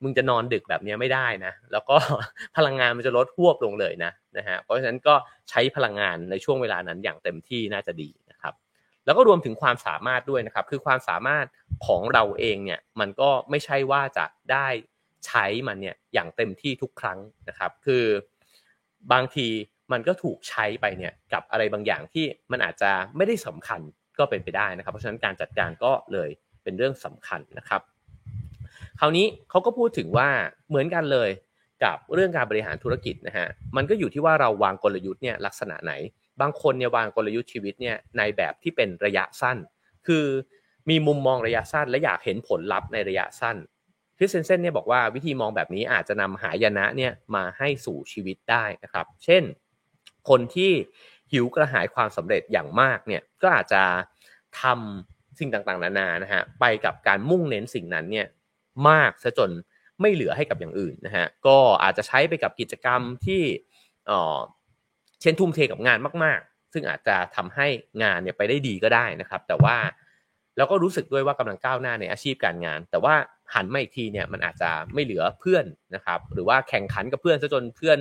[0.03, 1.97] มึงจะนอนดึกแบบนี้ไม่ได้นะ แล้วก็
[2.57, 5.15] พลังงานมันจะลดหวบลงเลยนะนะฮะเพราะฉะนั้นก็
[5.51, 8.55] ใช้พลังงานในช่วงเวลานั้นอย่างเต็มที่น่าจะดีนะครับ
[9.05, 11.47] แล้วก็รวมถึงความสามารถด้วยนะครับ คือความสามารถ
[11.87, 14.67] ของเราเองเนี่ยมันก็ไม่ใช่ว่าจะได้
[15.27, 18.05] ใช้มันเนี่ยอย่างเต็มที่ทุกครั้งนะครับ คือ
[19.13, 19.49] บางที
[19.93, 23.81] มันก็ถูกใช้ไปเนี่ยกับอะไรบางอย่างที่มันอาจจะไม่ได้สำคัญ
[24.21, 26.31] ก็เป็นไปได้นะครับ เพราะฉะนั้นการจัดการก็เลย
[26.63, 27.83] เป็นเรื่องสำคัญนะครับ
[29.01, 30.29] คราวนี้เขาก็พูดถึงว่า
[30.69, 31.31] เหมือนกันเลย
[31.85, 35.93] กับเรื่องการบริหารธุรกิจนะฮะมันก็อยู่ที่ว่าเราวางกลยุทธ์เนี่ยลักษณะไหน
[36.41, 39.57] บางคนเนี่ยวางกลยุทธ์ชีวิตเนี่ยในแบบที่เป็นระยะสั้น
[40.07, 40.25] คือ
[40.91, 43.57] มีมุมมองระยะสั้น และอยากเห็นผลลัพธ์ในระยะสั้น
[44.17, 49.43] คริสเซนเซนเนี่ยบอกว่าวิธีมองแบบนี้อาจจะนำหายนะเนี่ยมาให้สู่ชีวิตได้นะครับ เช่น
[50.29, 50.73] คนที่
[51.33, 53.83] หิวกระหายความสำเร็จอย่างมากเนี่ยก็อาจจะ
[54.63, 58.27] ทำสิ่งต่างๆ นานานะฮะไปกับการมุ่งเน้นสิ่งนั้นเนี่ย
[58.89, 59.51] มากซะจน
[60.01, 63.43] ไม่เหลือให้กับอย่างอื่นนะฮะก็อาจจะใช้ไปกับกิจกรรมที่
[64.07, 64.39] เออ
[65.21, 67.67] เช่นทุ่มเทกับงานมาก ๆ ซึ่งอาจจะทำให้
[68.03, 69.77] งานเนี่ยไปได้ดีก็ได้นะครับ แต่ว่า
[70.57, 73.15] แล้วก็รู้สึกด้วยว่ากำลังก้าวหน้าในอาชีพการงาน แต่ว่า
[73.55, 75.65] หันมาอีกทีเนี่ยมันอาจจะไม่เหลือเพื่อน
[75.95, 77.99] นะครับ หรือว่าแข่งขันกับเพื่อนซะจนเพื่อน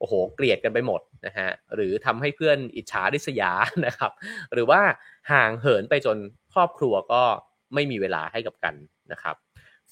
[0.00, 3.52] โอ้โหเกลียดกันไปหมดนะฮะหรือทำให้เพื่อนอิจฉาริษยา
[3.86, 4.12] นะครับ
[4.52, 4.80] หรือว่า
[5.32, 6.16] ห่างเหินไปจน
[6.52, 7.22] ครอบครัวก็
[7.74, 8.74] ไม่มีเวลาให้กับกัน
[9.12, 9.36] นะครับ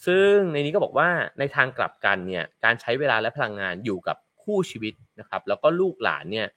[0.07, 6.49] ซึ่งในนี้ก็บอกว่าในทางกลับกันเนี่ยการใช้เวลาและพลังงานอยู่กับคู่ชีวิตนะครับ แล้วก็ลูกหลานเนี่ย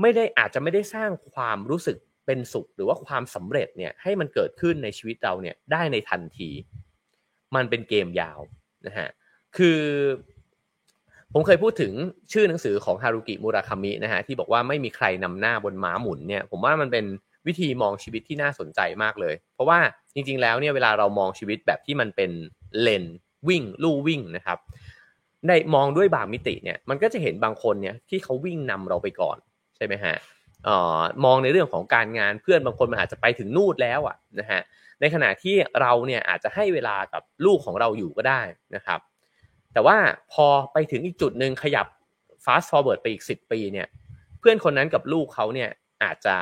[0.00, 1.96] ไม่ได้อาจจะไม่ได้สร้างความรู้สึก
[2.26, 6.50] เป็นสุข หรือว่าความสำเร็จเนี่ยให้มันเกิดขึ้นในชีวิตเราเนี่ยได้ในทันที
[7.56, 8.40] มันเป็นเกมยาว
[8.86, 9.08] นะฮะ
[9.56, 9.80] คือ
[11.32, 11.92] ผมเคยพูดถึง
[12.32, 17.04] ชื่อหนังสือของฮารุกิมูราคามินะฮะที่บอกว่าไม่มีใครนำหน้าบนม้าหมุนเนี่ยผมว่ามันเป็น
[17.46, 19.78] วิธีมองชีวิตที่น่าสนใจมากเลย เพราะว่า
[20.14, 22.30] จริง ๆ แล้วเนี่ยเวลาเรามองชีวิตแบบที่มันเป็น
[22.80, 23.04] เลน
[23.48, 24.58] วิ่งลู่วิ่งนะครับ
[25.46, 29.36] ในมองด้วยบางมิติเนี่ยมันก็จะเห็นบางคนเนี่ยที่เขาวิ่งนำเราไปก่อน
[29.76, 30.16] ใช่ไหมฮะ
[30.68, 34.60] ออมองในเรื่องของการงานเพื่อนบางคนมันอาจจะไปถึงนู่นแล้วอะนะฮะ
[35.00, 38.42] ในขณะที่เราเนี่ยอาจจะให้เวลากับลูกของเราอยู่ก็ได้
[38.74, 39.00] นะครับ
[39.72, 39.96] แต่ว่า
[40.32, 41.86] พอไปถึงอีกจุดหนึ่งขยับ
[42.44, 43.86] fast forward ไปอีก 10 ปีเนี่ย
[44.38, 45.70] เพื่อนคนนั้นกับลูกเขาเนี่ย
[46.02, 46.36] อาจจะ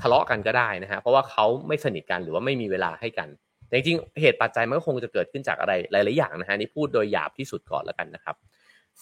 [0.00, 3.28] ทะเลาะกันก็ได้นะฮะเพราะว่าเขาไม่สนิทกันหรือว่าไม่มีเวลาให้กัน
[3.66, 8.36] แต่จริงๆเหตุปัจจัยมันก็คงจะเกิดขึ้นจากอะไรหลายๆอย่างนะฮะนี่พูดโดยหยาบที่สุดก่อนแล้วกันนะครับ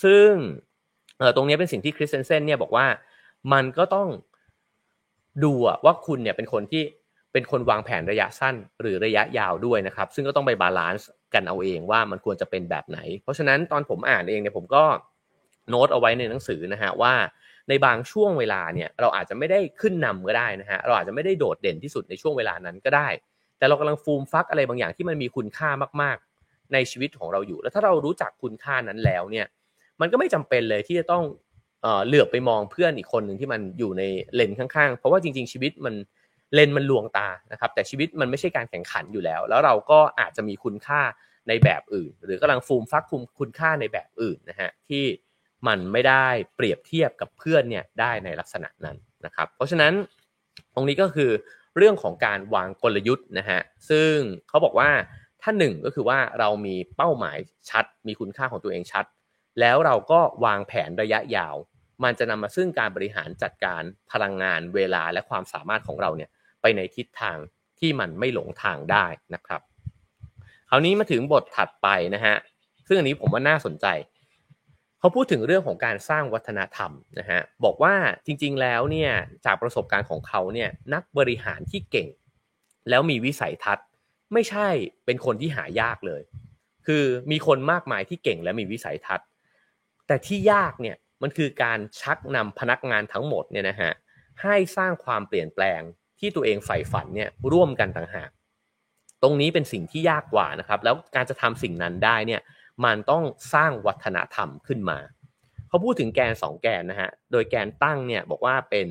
[0.03, 0.31] ซึ่ง
[1.37, 2.87] ตรงนี้เป็นสิ่งที่คริสเตนเซนเนี่ยบอกว่า
[3.53, 4.09] มันก็ต้อง
[5.45, 5.53] ดู
[5.85, 6.83] ว่าคุณเนี่ยเป็นคนที่
[7.33, 14.85] เป็นคนวางแผนระยะสั้นหรือระยะยาวด้วยนะครับ ซึ่งก็ต้องไป balance กันเอาเองว่ามันควรจะเป็นแบบไหน เพราะฉะนั้นตอนผมอ่านเองเนี่ยผมก็
[15.71, 17.15] โน้ตเอาไว้ในหนังสือนะฮะว่า
[17.69, 23.09] ในบางช่วงเวลาเนี่ยเราอาจจะไม่ได้ขึ้นนำก็ได้นะฮะเราอาจจะไม่ได้โดดเด่นที่สุดในช่วงเวลานั้นก็ได้
[23.59, 25.71] แต่เรากำลังฟูมฟักอะไรบางอย่างที่มันมีคุณค่า
[26.03, 29.47] มากๆ ในชีวิตของเราอยู่ แล้วถ้าเรารู้จักคุณค่านั้นแล้วเนี่ย
[30.01, 31.25] มันก็ไม่จำเป็นเลยที่จะต้อง
[32.07, 34.03] เหลือบไปมองเพื่อนอีกคนหนึ่งที่มันอยู่ใน
[34.35, 35.95] เลนข้างๆ เพราะว่าจริง ๆชีวิตมัน
[36.55, 41.01] เลนมันลวงตานะครับแต่ชีวิตมันไม่ใช่การแข่งขันอยู่แล้ว แล้วเราก็อาจจะมีคุณค่า
[41.49, 45.05] ในแบบอื่น หรือกำลังฟูมฟักคุมคุณค่าในแบบอื่นนะฮะที่
[45.69, 46.27] มันไม่ได้
[46.57, 49.93] เปรียบเทียบกับเพื่อนเนี่ยได้ในลักษณะนั้นนะครับ เพราะฉะนั้น
[50.75, 51.31] ตรงนี้ก็คือ
[51.77, 54.15] เรื่องของการวางกลยุทธ์นะฮะซึ่ง
[54.49, 54.91] เขาบอกว่า
[55.43, 57.39] ถ้าหนึ่งก็คือว่าเรามีเป้าหมาย
[57.71, 59.05] ชัด มีคุณค่าของตัวเองชัด
[59.61, 61.57] แล้วเราก็วางแผนระยะยาว
[62.05, 63.83] มันจะนำมาซึ่งการบริหารจัดการ
[64.13, 66.31] พลังงานเวลาและความสามารถของเราเนี่ย
[66.61, 67.39] ไปในทิศทาง
[67.79, 69.61] ที่มันไม่หลงทางได้นะครับ
[70.69, 72.37] คราวนี้มาถึงบทถัดไปนะฮะ
[72.87, 73.87] ซึ่งอันนี้ผมว่าน่าสนใจ
[74.99, 77.95] เขาพูดถึงเรื่องของการสร้างวัฒนธรรมนะฮะบอกว่า
[78.27, 79.13] จริงๆแล้วเนี่ย
[79.45, 82.09] จากประสบการณ์ของเขาเนี่ยนักบริหารที่เก่ง
[82.89, 83.87] แล้วมีวิสัยทัศน์
[84.33, 84.69] ไม่ใช่
[85.05, 86.23] เป็นคนที่หายากเลย
[86.87, 89.27] คือมีคนมากมายที่เก่งและมีวิสัยทัศน์
[90.07, 93.93] แต่ที่ยากเนี่ยมันคือการชักนำพนักงานทั้งหมดเนี่ยนะฮะ
[94.43, 95.81] ให้สร้างความเปลี่ยนแปลง
[96.21, 98.31] ที่ตัวเองใฝ่ฝันเนี่ยร่วมกันต่างหาก
[99.23, 102.41] ตรงนี้เป็นสิ่งที่ยากกว่านะครับ แล้วการจะทำสิ่งนั้นได้เนี่ย
[102.85, 104.99] มันต้องสร้างวัฒนธรรมขึ้นมา
[105.69, 108.87] เขาพูดถึงแกน 2 แกนนะฮะโดยแกนตั้งเนี่ยบอกว่าเป็น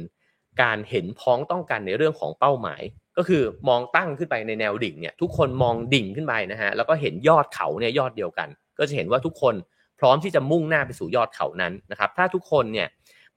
[0.61, 2.81] การเห็นพ้องต้องกันในเรื่องของเป้าหมาย
[3.17, 9.55] ก็คือมองตั้งขึ้นไปในแนวดิ่งเนี่ยทุกคนมองดิ่งขึ้นไปนะฮะแล้วก็เห็นยอดเขาเนี่ยยอดเดียวกัน ก็จะเห็นว่าทุกคน
[9.99, 12.87] พร้อมที่จะมุ่งหน้าไปสู่ยอดเขานั้นนะครับ ถ้าทุกคนเนี่ย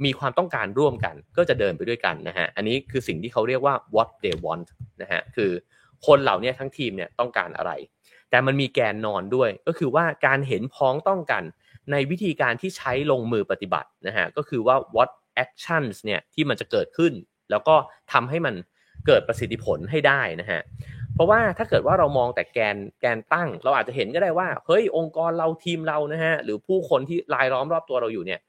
[0.05, 4.69] มีความต้องการร่วมกัน ก็จะเดินไปด้วยกันนะฮะอันนี้คือสิ่งที่เขาเรียกว่า what they want
[5.03, 5.51] นะฮะคือ
[6.07, 7.73] คนเหล่านี้ทั้งทีมเนี่ยต้องการอะไร
[8.31, 11.43] แต่มันมีแกนนอนด้วย ก็คือว่าการเห็นพ้องต้องกัน
[11.93, 15.11] ในวิธีการที่ใช้ลงมือปฏิบัตินะฮะก็คือว่า what
[15.45, 17.13] actions เนี่ยที่มันจะเกิดขึ้น
[17.51, 17.75] แล้วก็
[18.13, 18.55] ทำให้มัน
[19.07, 20.61] เกิดประสิทธิผลให้ได้นะฮะ
[21.15, 28.41] เพราะว่าถ้าเกิดว่าเรามองแต่แกนแกนตั้ง เราอาจจะเห็นก็ได้ว่าเฮ้ยองค์กรเราทีมเรานะฮะหรือผู้คนที่รายล้อมรอบตัวเราอยู่เนี่ย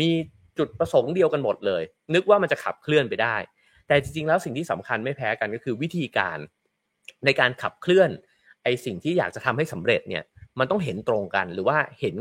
[0.00, 0.10] มี
[0.60, 1.82] จุดประสงค์เดียวกันหมดเลย
[2.14, 3.36] นึกว่ามันจะขับเคลื่อนไปได้
[3.86, 6.38] แต่จริงๆแล้วสิ่งที่สำคัญไม่แพ้กันก็คือวิธีการ
[7.24, 8.10] ในการขับเคลื่อน
[8.64, 10.22] ไอสิ่งที่อยากจะทำให้สำเร็จเนี่ย
[10.58, 12.14] มันต้องเห็นตรงกันหรือว่าเห็น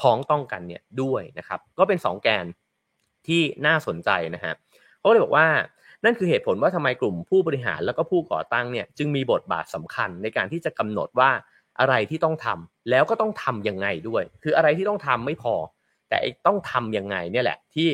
[0.00, 2.44] พ้องต้องกันเนี่ยด้วยนะครับ ก็เป็น 2 แกน
[3.26, 4.54] ที่น่าสนใจนะฮะ
[4.98, 5.46] เขาเลยบอกว่า
[6.04, 11.30] นั่นคือเหตุผลว่าทำไมกลุ่มผู้บริหารแล้วก็ผู้ก่อตั้งเนี่ยจึงมีบทบาทสำคัญในการที่จะกำหนดว่า
[11.80, 15.54] อะไรที่ต้องทำแล้วก็ต้องทํำยังไงด้วย คืออะไรที่ต้องทำไม่พอ
[16.08, 17.90] แต่ต้องทํำยังไงเนี่ยแหละที่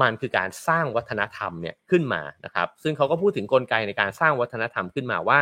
[0.00, 5.40] มันคือการสร้างวัฒนธรรมเนี่ยขึ้นมานะครับ ซึ่งเขาก็พูดถึงกลไกในการสร้างวัฒนธรรมขึ้นมาว่า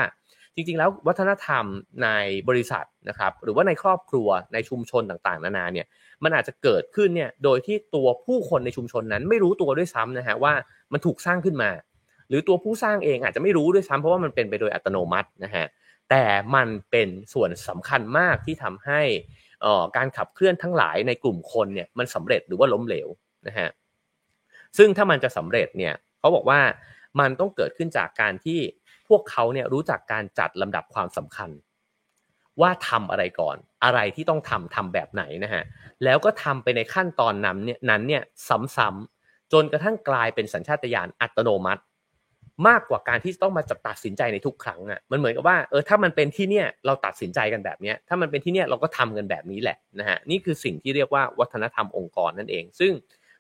[0.55, 1.65] จริงๆ แล้ววัฒนธรรม
[2.03, 2.09] ใน
[2.49, 5.87] บริษัทนะครับ หรือว่าในครอบครัวในชุมชนต่างๆ นานาเนี่ย
[6.25, 10.55] มันอาจจะเกิดขึ้นเนี่ยโดยที่ตัวผู้คนในชุมชนนั้นไม่รู้ตัวด้วยซ้ำนะฮะว่า
[10.93, 11.71] มันถูกสร้างขึ้นมา
[12.29, 15.67] หรือตัวผู้สร้างเองอาจจะไม่รู้ด้วยซ้ำเพราะว่ามันเป็นไปโดยอัตโนมัตินะฮะ
[16.11, 19.01] แต่มันเป็นส่วนสำคัญมากที่ทำให้
[19.97, 23.09] การขับเคลื่อนทั้งหลายในกลุ่มคนเนี่ยมันสำเร็จหรือว่าล้มเหลว
[23.47, 23.69] นะฮะ
[24.79, 26.61] ซึ่งถ้ามันจะสำเร็จเนี่ยเขาบอกว่า
[27.21, 28.59] มันต้องเกิดขึ้นจากการที่
[29.09, 31.51] พวกเขาเนี่ยรู้จักการจัดลำดับความสำคัญ
[32.61, 35.63] ว่าทำอะไรก่อน อะไรที่ต้องทำทำแบบไหนนะฮะ
[36.05, 38.23] แล้วก็ทำไปในขั้นตอนนั้นเนี่ยนั้นเนี่ย
[38.77, 41.83] ซ้ำๆจนกระทั่งกลายเป็นสัญชาตญาณอัตโนมัติ
[42.69, 52.93] มากกว่าการที่ต้องมาจัตัดสินใจในทุกครั้งอะมันเหมือนกับว่าเออถ้ามันเป็นที่เนี่ยเราตัดสินใจกันแบบเนี้ยถ้ามันเป็นที่เนี่ยเราก็ทำกันแบบนี้แหละนะฮะนี่คือสิ่งที่เรียกว่าวัฒนธรรมองค์กรนั่นเอง ซึ่ง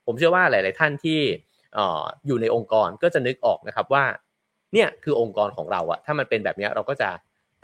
[0.07, 1.21] ผมเชื่อว่าหลาย ๆ ท่านที่
[2.27, 4.05] อยู่ในองค์กรก็จะนึกออกนะครับว่า
[4.75, 7.11] เนี่ยคือองค์กรของเราอะถ้ามันเป็นแบบนี้เราก็จะ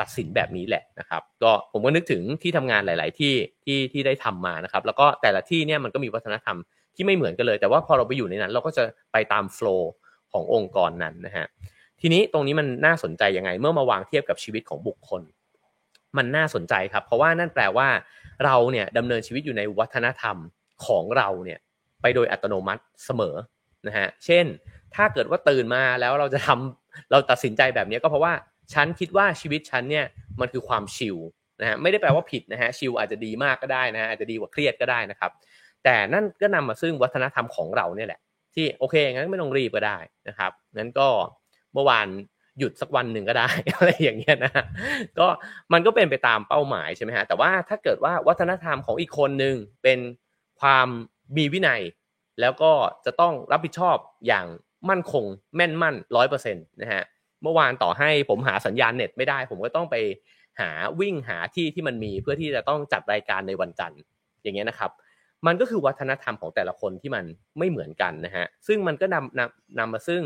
[0.00, 3.34] ตัดสินแบบนี้แหละนะครับก็ผมก็นึกถึงที่ทำงานหลาย ๆ ที่
[3.64, 6.56] ที่ที่ได้ทำมานะครับแล้วก็แต่ละที่เนี่ยมันก็มีวัฒนธรรม
[6.94, 9.90] ที่ไม่เหมือนกันเลย แต่ว่าพอเราไปอยู่ในนั้น เราก็จะไปตามโฟล์
[10.32, 11.46] ขององค์กรนั้นนะฮะ
[12.00, 15.22] ทีนี้ตรงนี้มันน่าสนใจยังไง เมื่อมาวางเทียบกับชีวิตของบุคคล
[16.16, 17.88] มันน่าสนใจครับ เพราะว่านั่นแปลว่า
[18.44, 20.36] เราเนี่ยดำเนินชีวิตอยู่ในวัฒนธรรม
[20.86, 21.58] ของเราเนี่ย
[22.02, 23.34] ไปโดยอัตโนมัติเสมอ
[23.86, 24.46] นะฮะเช่น
[24.94, 28.32] ถ้าเกิดว่าตื่นมาแล้วเราจะทำเราตัดสินใจแบบนี้ก็เพราะว่า
[28.74, 30.06] ฉันคิดว่าชีวิตฉันเนี่ย
[30.40, 31.16] มันคือความชิล
[31.60, 35.30] นะฮะไม่ได้แปลว่าผิดนะฮะชิลอาจจะดีมากก็ได้นะอาจจะดีกว่าเครียดก็ได้นะครับ
[35.84, 38.20] แต่นั่นก็นำมาซึ่งวัฒนธรรมของเราเนี่ยแหละ
[38.54, 39.98] ที่โอเคงั้นไม่ต้องรีบก็ได้
[40.28, 41.08] นะครับงั้นก็
[41.74, 42.08] เมื่อวาน
[42.58, 44.52] หยุดสักวันหนึ่งก็ได้อะไรอย่างเงี้ยนะ
[45.18, 45.26] ก็
[45.72, 49.98] มันก็เป็นไปตามเป้าหมายใช่ไหมฮะแต่ว่าถ้าเกิดว่าวัฒนธรรมของอีกคนหนึ่งเป็น
[50.60, 50.88] ความ
[51.36, 51.82] มีวินัย
[52.40, 52.72] แล้วก็
[53.04, 53.96] จะต้องรับผิดชอบ
[54.26, 54.46] อย่าง
[54.90, 55.24] มั่นคง
[55.56, 57.02] แม่นมั่นร้อยเปอร์เซ็นต์นะฮะ
[57.42, 59.96] เมื่อวานต่อให้ผมหาสัญญาณเน็ตไม่ได้ ผมก็ต้องไป
[60.60, 60.70] หา
[61.00, 64.00] วิ่งหาที่ที่มันมีเพื่อที่จะต้องจัดรายการในวันจันทร์
[64.42, 64.90] อย่างเงี้ยนะครับ
[65.46, 67.24] มันก็คือวัฒนธรรมของแต่ละคนที่มัน
[67.58, 70.22] ไม่เหมือนกันนะฮะซึ่งมันก็นำนำนำมาซึ่ง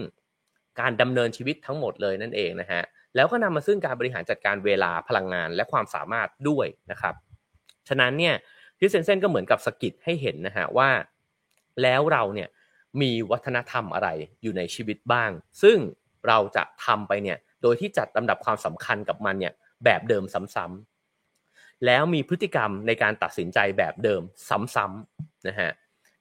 [0.81, 2.83] การดำเนินชีวิตทั้งหมดเลยนั่นเองนะฮะ
[3.15, 7.15] แล้วก็นำมาซึ่งการบริหารจัดการเวลาพลังงานและความสามารถด้วยนะครับ
[7.89, 8.35] ฉะนั้นเนี่ย
[8.79, 10.91] พิสเซนเซนก็เหมือนกับสกิดให้เห็นนะฮะว่า
[11.83, 12.49] แล้วเราเนี่ย
[13.01, 14.09] มีวัฒนธรรมอะไร
[14.43, 15.31] อยู่ในชีวิตบ้าง
[15.63, 15.77] ซึ่ง
[16.29, 19.53] เราจะทำไปเนี่ยโดยที่จัดลำดับความสำคัญกับมันเนี่ย
[19.85, 20.94] แบบเดิมซ้ำๆ
[21.87, 24.23] แล้วมีพฤติกรรมในการตัดสินใจแบบเดิม
[24.75, 25.71] ซ้ำๆนะฮะ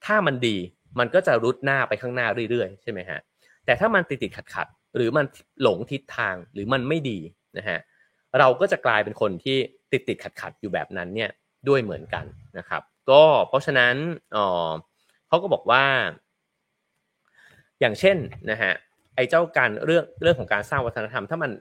[0.05, 0.57] ถ้ามันดี
[0.99, 3.19] มันก็จะรุดหน้าไปข้างหน้าเรื่อยๆใช่ไหมฮะ
[3.65, 5.25] แต่ถ้ามันติดติดขัดขัดหรือมัน
[5.61, 7.19] หลงทิศทางหรือมันไม่ดี
[7.57, 7.79] นะฮะ
[8.39, 9.57] เราก็จะกลายเป็นคนที่
[9.91, 11.29] ติดติดขัดขัดอยู่แบบนั้นเนี่ย
[11.67, 12.25] ด้วยเหมือนกัน
[12.57, 12.81] นะครับ
[13.11, 13.95] ก็เพราะฉะนั้น
[14.35, 14.71] อ๋อ
[15.27, 15.83] เขาก็บอกว่า
[17.79, 18.17] อย่างเช่น
[18.51, 18.71] นะฮะ
[19.15, 21.51] ไอ้เจ้าการเรื่องเรื่องของการสร้างวัฒนธรรม ถ้ามัน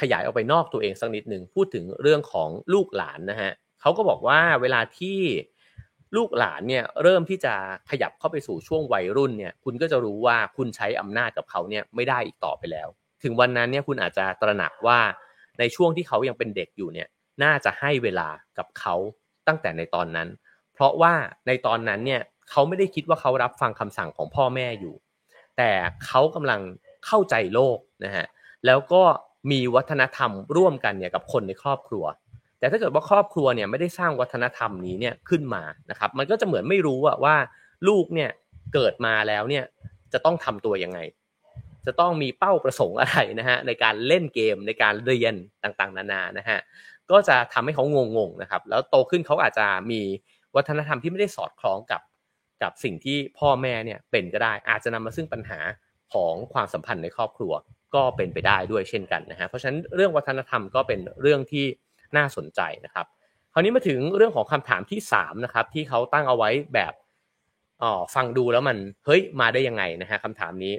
[0.00, 5.18] ขยายออกไปนอกตัวเองสักนิดหนึ่งพูดถึงเรื่องของลูกหลานนะฮะเขาก็บอกว่าเวลาที่
[6.16, 7.54] ลูกหลานเนี่ยเริ่มที่จะ
[7.90, 12.88] ขยับเข้าไปสู่ช่วงวัยรุ่นเนี่ยคุณก็จะรู้ว่าคุณใช้อำนาจกับเขาเนี่ยไม่ได้อีกต่อไปแล้ว
[13.22, 14.98] ถึงวันนั้นเนี่ยคุณอาจจะตระหนักว่า
[15.58, 17.08] ในช่วงที่เขายังเป็นเด็กอยู่เนี่ย
[17.42, 18.28] น่าจะให้เวลา
[18.58, 18.94] กับเขา
[19.46, 20.28] ตั้งแต่ในตอนนั้น
[20.74, 21.14] เพราะว่า
[21.46, 24.94] ในตอนนั้นเนี่ยเขาไม่ได้คิดว่าเขารับฟังคำสั่งของพ่อแม่อยู่
[25.56, 25.70] แต่
[26.06, 26.60] เขากำลัง
[27.06, 28.26] เข้าใจโลกนะฮะ
[28.66, 29.02] แล้วก็
[29.50, 32.04] มีวัฒนธรรมร่วมกันเนี่ยกับคนในครอบครัว
[32.58, 37.36] แต่ถ้าเกิดว่าครอบครัวเนี่ยไม่ได้สร้างวัฒนธรรมนี้เนี่ยขึ้นมานะครับ มันก็จะเหมือนไม่รู้ว่า
[37.88, 38.30] ลูกเนี่ย
[38.74, 39.64] เกิดมาแล้วเนี่ย
[40.12, 40.98] จะต้องทำตัวยังไง
[41.86, 46.58] จะต้องมีเป้าประสงค์อะไรนะฮะในการเล่นเกมในการเรียนต่างๆ นานานะฮะ
[47.10, 47.84] ก็จะทำให้เขา
[48.16, 50.00] งงๆนะครับ แล้วโตขึ้นเขาอาจจะมี
[50.56, 52.00] วัฒนธรรมที่ไม่ได้สอดคล้องกับ
[52.62, 55.60] กับสิ่งที่พ่อแม่เนี่ยเป็นก็ได้ อาจจะนำมาซึ่งปัญหา
[56.12, 57.52] ของความสัมพันธ์ในครอบครัว
[57.96, 61.64] ก็เป็นไปได้ด้วยเช่นกันนะฮะเพราะฉะนั้นเรื่องวัฒนธรรมก็เป็นเรื่องที่
[62.16, 63.06] น่าสนใจนะครับ
[63.52, 66.92] คราวนี้มาถึงเรื่องของคำถามที่3นะครับที่เขาตั้งเอาไว้แบบ
[67.82, 68.76] อ๋อฟังดูแล้วมัน
[69.06, 70.74] เฮ้ยมาได้ยังไงนะฮะคำถามนี้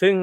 [0.00, 0.14] ซึ่ง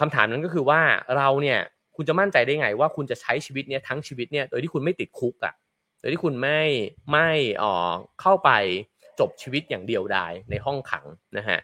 [0.00, 0.80] คำถามนั้นก็คือว่า
[1.16, 1.60] เราเนี่ย
[1.96, 5.54] คุณจะมั่นใจได้ไงว่าคุณจะใช้ชีวิตเนี่ยทั้งชีวิตเนี่ยโดยที่คุณไม่ติดคุกอะ่ะ
[6.00, 6.60] โดยที่คุณไม่
[7.12, 7.28] ไม่
[7.62, 7.72] อ๋อ
[8.20, 8.50] เข้าไป
[9.20, 11.06] จบชีวิตอย่างเดียวดายในห้องขัง
[11.38, 11.60] นะฮะ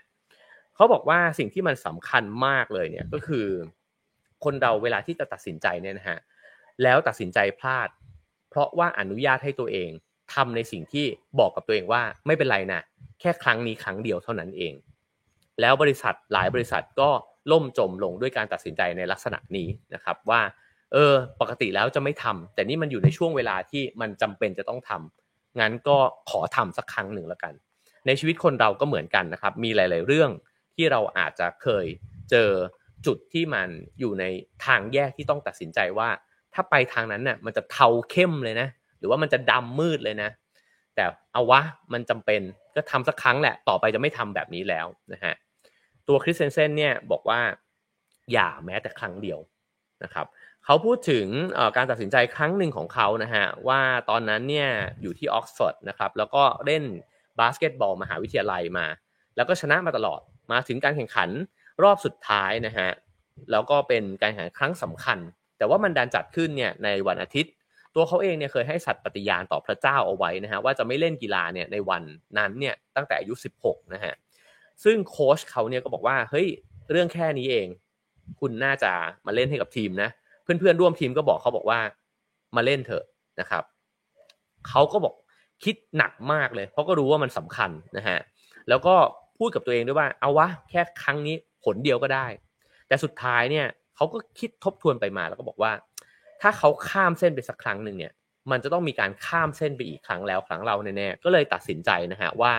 [0.75, 3.47] เขาบอกว่าสิ่งที่มันสำคัญมากเลยเนี่ยก็คือ
[4.45, 6.19] คนเราเวลาที่จะตัดสินใจเนี่ยนะฮะ
[6.83, 7.89] แล้วตัดสินใจพลาด
[8.51, 9.91] เพราะว่าอนุญาตให้ตัวเอง
[10.35, 11.07] ทำในสิ่งที่
[11.39, 12.81] บอกกับตัวเองว่าไม่เป็นไรนะ
[13.21, 14.75] แค่ครั้งนี้ครั้งเดียวเท่านั้นเอง
[15.61, 17.11] แล้วบริษัทหลายบริษัทก็
[17.53, 20.41] ล่มจมลงด้วยการตัดสินใจในลักษณะนี้นะครับว่า
[20.93, 25.99] เออปกติแล้วจะไม่ทำแต่นี่มันอยู่ในช่วงเวลาที่มันจำเป็นจะต้องทำงั้นก็
[26.31, 27.53] ขอทำสักครั้งหนึ่งแล้วกัน
[28.07, 30.31] ในชีวิตคนเราก็เหมือนกันนะครับ มีหลาย ๆ เรื่อง
[30.75, 31.87] ที่เราอาจจะเคย
[32.31, 32.51] เจอ
[33.07, 34.25] จุดที่มันอยู่ใน
[34.67, 36.09] ทางแยกที่ต้องตัดสินใจว่า
[36.55, 40.31] ถ้าไปทางนั้นน่ะมันจะเทาเข้มเลยนะ หรือว่ามันจะดำมืดเลยนะ
[40.95, 41.61] แต่เอาวะ
[41.93, 42.41] มันจำเป็น
[42.77, 45.35] ก็ทำสักครั้งแหละ ต่อไปจะไม่ทำแบบนี้แล้วนะฮะ
[46.09, 47.41] ตัวคริสเซนเซนเนี่ยบอกว่า
[48.33, 49.39] อย่าแม้แต่ครั้งเดียว
[50.05, 50.27] นะครับ
[50.65, 51.27] เขาพูดถึง
[51.77, 53.81] การตัดสินใจครั้งหนึ่งของเขานะฮะว่า
[54.11, 54.69] ตอนนั้นเนี่ย
[55.03, 56.83] อยู่ที่ออกซฟอร์ดนะครับแล้วก็เล่น
[57.41, 58.87] บาสเกตบอลมหาวิทยาลัยมา
[59.37, 60.21] แล้วก็ชนะมาตลอด
[60.53, 61.31] มาถึงการแข่งขัน
[61.83, 62.91] รอบสุดท้ายนะฮะ
[63.51, 65.19] แล้วก็เป็นการแข่งครั้งสำคัญ
[65.59, 67.53] แต่ว่ามันดันจัดขึ้นเนี่ยในวันอาทิตย์
[67.95, 72.03] ตัวเขาเองเนี่ยเคยให้สัตย์ปฏิญาณต่อพระเจ้าเอาไว้นะฮะว่าจะไม่เล่นกีฬาเนี่ยในวัน
[72.39, 74.15] นั้นเนี่ยตั้งแต่อายุ 16นะฮะ
[74.85, 76.47] ซึ่งโค้ชเขาเนี่ยก็บอกว่าเฮ้ย
[76.91, 77.69] เรื่องแค่นี้เอง
[78.41, 78.93] คุณน่าจะ
[79.27, 80.11] มาเล่นให้กับทีมนะ
[80.43, 81.81] เพื่อนๆร่วมทีมก็บอกเขาบอกว่า
[82.57, 83.05] มาเล่นเถอะ
[83.41, 83.65] นะครับ
[84.69, 85.15] เขาก็บอก
[85.65, 88.19] คิดหนักมากเลย เพราะก็รู้ว่ามันสำคัญนะฮะ
[88.69, 88.95] แล้วก็
[89.39, 92.27] พูดกับตัวเองด้วยว่าเอาวะแค่ครั้งนี้ ผลเดียวก็ได้
[92.89, 95.73] แต่สุดท้ายเนี่ยเขาก็คิดทบทวนไปมาแล้วก็บอกว่า
[96.43, 98.13] ถ้าเขาข้ามเส้นไปสักครั้งหนึ่งเนี่ย
[98.51, 102.53] มันจะต้องมีการข้ามเส้นไปอีกครั้งแล้วครั้งเราแน่ๆก็เลยตัดสินใจนะฮะว่า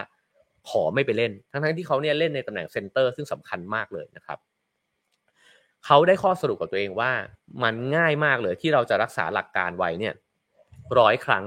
[0.70, 4.39] ขอไม่ไปเล่น ทั้งๆที่เขาเนี่ยเล่นในตำแหน่ง center ซึ่งสำคัญมากเลยนะครับ
[5.86, 7.12] เขาได้ข้อสรุปกับตัวเองว่า
[7.64, 10.14] มันง่ายมากเลยที่เราจะรักษาหลักการไว้เนี่ย
[10.99, 11.45] ร้อยครั้ง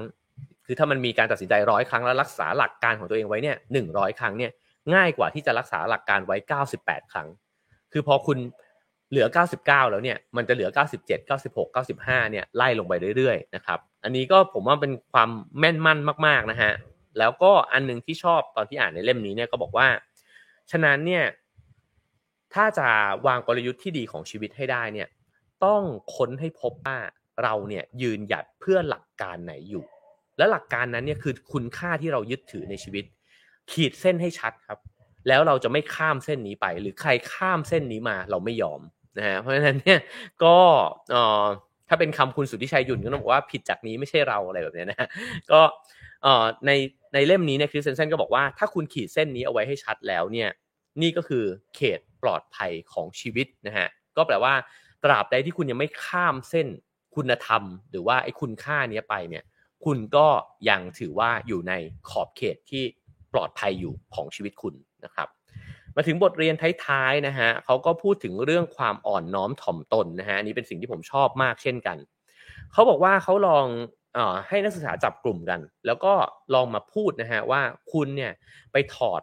[0.67, 4.53] คือถ้ามันมีการตัดสินใจร้อยครั้งแล้วรักษาหลักการของตัวเองไว้เนี่ยหนึ่งร้อยครั้งเนี่ย
[4.95, 7.29] ง่ายกว่าที่จะรักษาหลักการไว้เก้าสิบแปดครั้ง
[7.95, 8.39] คือพอคุณ
[9.11, 16.73] เหลือเก้าสิบเก้าแล้วเนี่ย มันจะเหลือเก้าสิบเจ็ดเก้าสิบหกเก้าสิบห้าเนี่ย ไล่ลงไปเรื่อยๆ นะครับ อันนี้ก็ผมว่าเป็นความแม่นมั่นมาก ๆ นะฮะ
[17.19, 19.89] แล้วก็อันนึงที่ชอบตอนที่อ่านในเล่มนี้เนี่ยก็บอกว่า
[20.71, 21.25] ฉะนั้นเนี่ย
[22.55, 22.89] ถ้าจะ
[23.27, 25.09] วางกลยุทธ์ที่ดีของชีวิตให้ได้เนี่ย
[25.65, 25.83] ต้อง
[26.15, 26.99] ค้นให้พบว่า
[27.43, 29.85] เราเนี่ยยืนหยัดเพื่อหลักการไหนอยู่
[30.39, 33.05] และหลักการนั้นเนี่ยคือคุณค่าที่เรายึดถือในชีวิต
[33.73, 34.79] ขีดเส้นให้ชัดครับ
[35.29, 38.81] แล้วเราจะไม่ข้ามเส้นนี้ไป หรือใครข้ามเส้นนี้มาเราไม่ยอม
[39.19, 40.01] นะฮะเพราะฉะนั้นเนี่ย
[40.45, 40.57] ก็
[41.11, 41.45] เอ่อ
[41.89, 45.09] ถ้าเป็นคำคุณสุทธิชัยหยุ่นก็ต้องบอกว่าผิดจากนี้ไม่ใช่เราอะไรแบบนี้นะ
[45.53, 45.61] ก็
[46.23, 46.71] เอ่อใน
[47.15, 50.51] ในเล่มนี้เนี่ยคริสเซนเซนก็บอกว่าถ้าคุณขีดเส้นนี้เอาไว้ให้ชัดแล้วเนี่ย
[51.03, 51.45] นี่ก็คือ
[51.77, 54.55] เขตปลอดภัยของชีวิตนะฮะก็แปลว่า
[55.05, 56.67] ตราบใดที่คุณยังไม่ข้ามเส้น
[57.15, 59.45] คุณธรรม หรือว่าไอ้คุณค่านี้ไปเนี่ย
[59.85, 60.27] คุณก็
[60.69, 61.73] ยังถือว่าอยู่ใน
[62.11, 62.85] ขอบเขตที่
[63.33, 64.75] ปลอดภัยอยู่ของชีวิตคุณ
[65.05, 65.29] นะครับ
[65.97, 66.55] มาถึงบทเรียน
[66.87, 71.97] ท้ายๆนะฮะเขาก็พูดถึงเรื่องความอ่อนน้อมถ่อมตนนะฮะนี่เป็นสิ่งที่ผมชอบมากเช่นกัน
[72.73, 73.67] เขาบอกว่าเขาลอง
[74.17, 76.13] อให้นักศึกษาจับกลุ่มกัน แล้วก็
[76.55, 77.61] ลองมาพูดนะฮะว่า
[77.93, 78.33] คุณเนี่ย
[78.73, 79.23] ไปถอด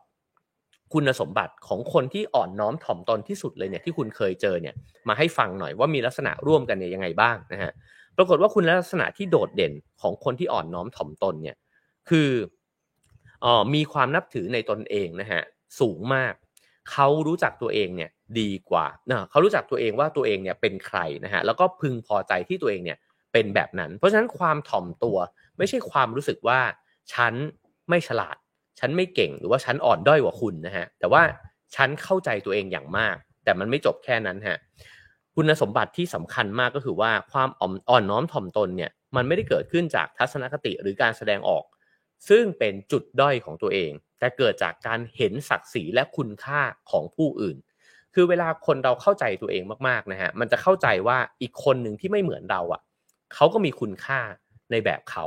[0.94, 4.76] คุณสมบัติของคนที่อ่อนน้อมถ่อมตนที่สุดเลยเนี่ยที่คุณเคยเจอเนี่ย
[5.08, 7.72] มาให้ฟังหน่อยว่ามีลักษณะร่วมกันเนี่ยยังไงบ้างนะฮะ
[8.18, 11.58] ปรากฏว่าคุณลักษณะที่โดดเด่นของคนที่อ่อนน้อมถ่อมตนเนี่ย
[12.10, 12.30] คือ
[13.46, 15.42] อมีความนับถือในตนเองนะฮะ
[15.80, 16.34] สูงมาก
[16.91, 18.09] เขารู้จักตัวเองเนี่ย
[18.39, 22.97] ดีกว่านะเขารู้จักตัวเองว่าตัวเองเนี่ยเป็นใครนะฮะแล้วก็พึงพอใจที่ตัวเองเนี่ย
[23.34, 25.17] เป็นแบบนั้น เพราะฉะนั้นความถ่อมตัว
[25.57, 26.59] ไม่ใช่ความรู้สึกว่า
[27.13, 27.34] ฉัน
[27.89, 28.38] ไม่ฉลาด
[28.80, 31.22] ฉันไม่เก่งหรือว่าฉันอ่อนด้อยกว่าคุณนะฮะแต่ว่า
[31.76, 34.57] ฉันเข้าใจตัวเองอย่างมาก แต่มันไม่จบแค่นั้นฮะ
[35.36, 37.49] คุณสมบัติที่สำคัญมากก็คือว่าความ
[37.89, 41.63] อ่อนน้อมถ่อมตนเนี่ยมันไม่ได้เกิดขึ้นจากทัศนคติหรือการแสดงออก
[42.30, 43.91] ซึ่งเป็นจุดด้อยของตัวเอง
[44.22, 46.61] แต่เกิดจากการเห็นศักดิ์ศรีและคุณค่า
[46.91, 47.57] ของผู้อื่น
[48.13, 52.82] คือเวลาคนเราเข้าใจตัวเองมากๆนะฮะมันจะเข้าใจว่าอีกคนหนึ่งที่ไม่เหมือนเราอะ
[53.36, 54.19] เขาก็มีคุณค่า
[54.72, 55.26] ในแบบเขา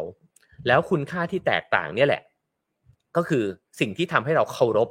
[0.66, 2.22] แล้วคุณค่าที่แตกต่างเนี่ยแหละ
[3.16, 3.44] ก็คือ
[3.80, 4.88] สิ่งที่ทำให้เราเคารพ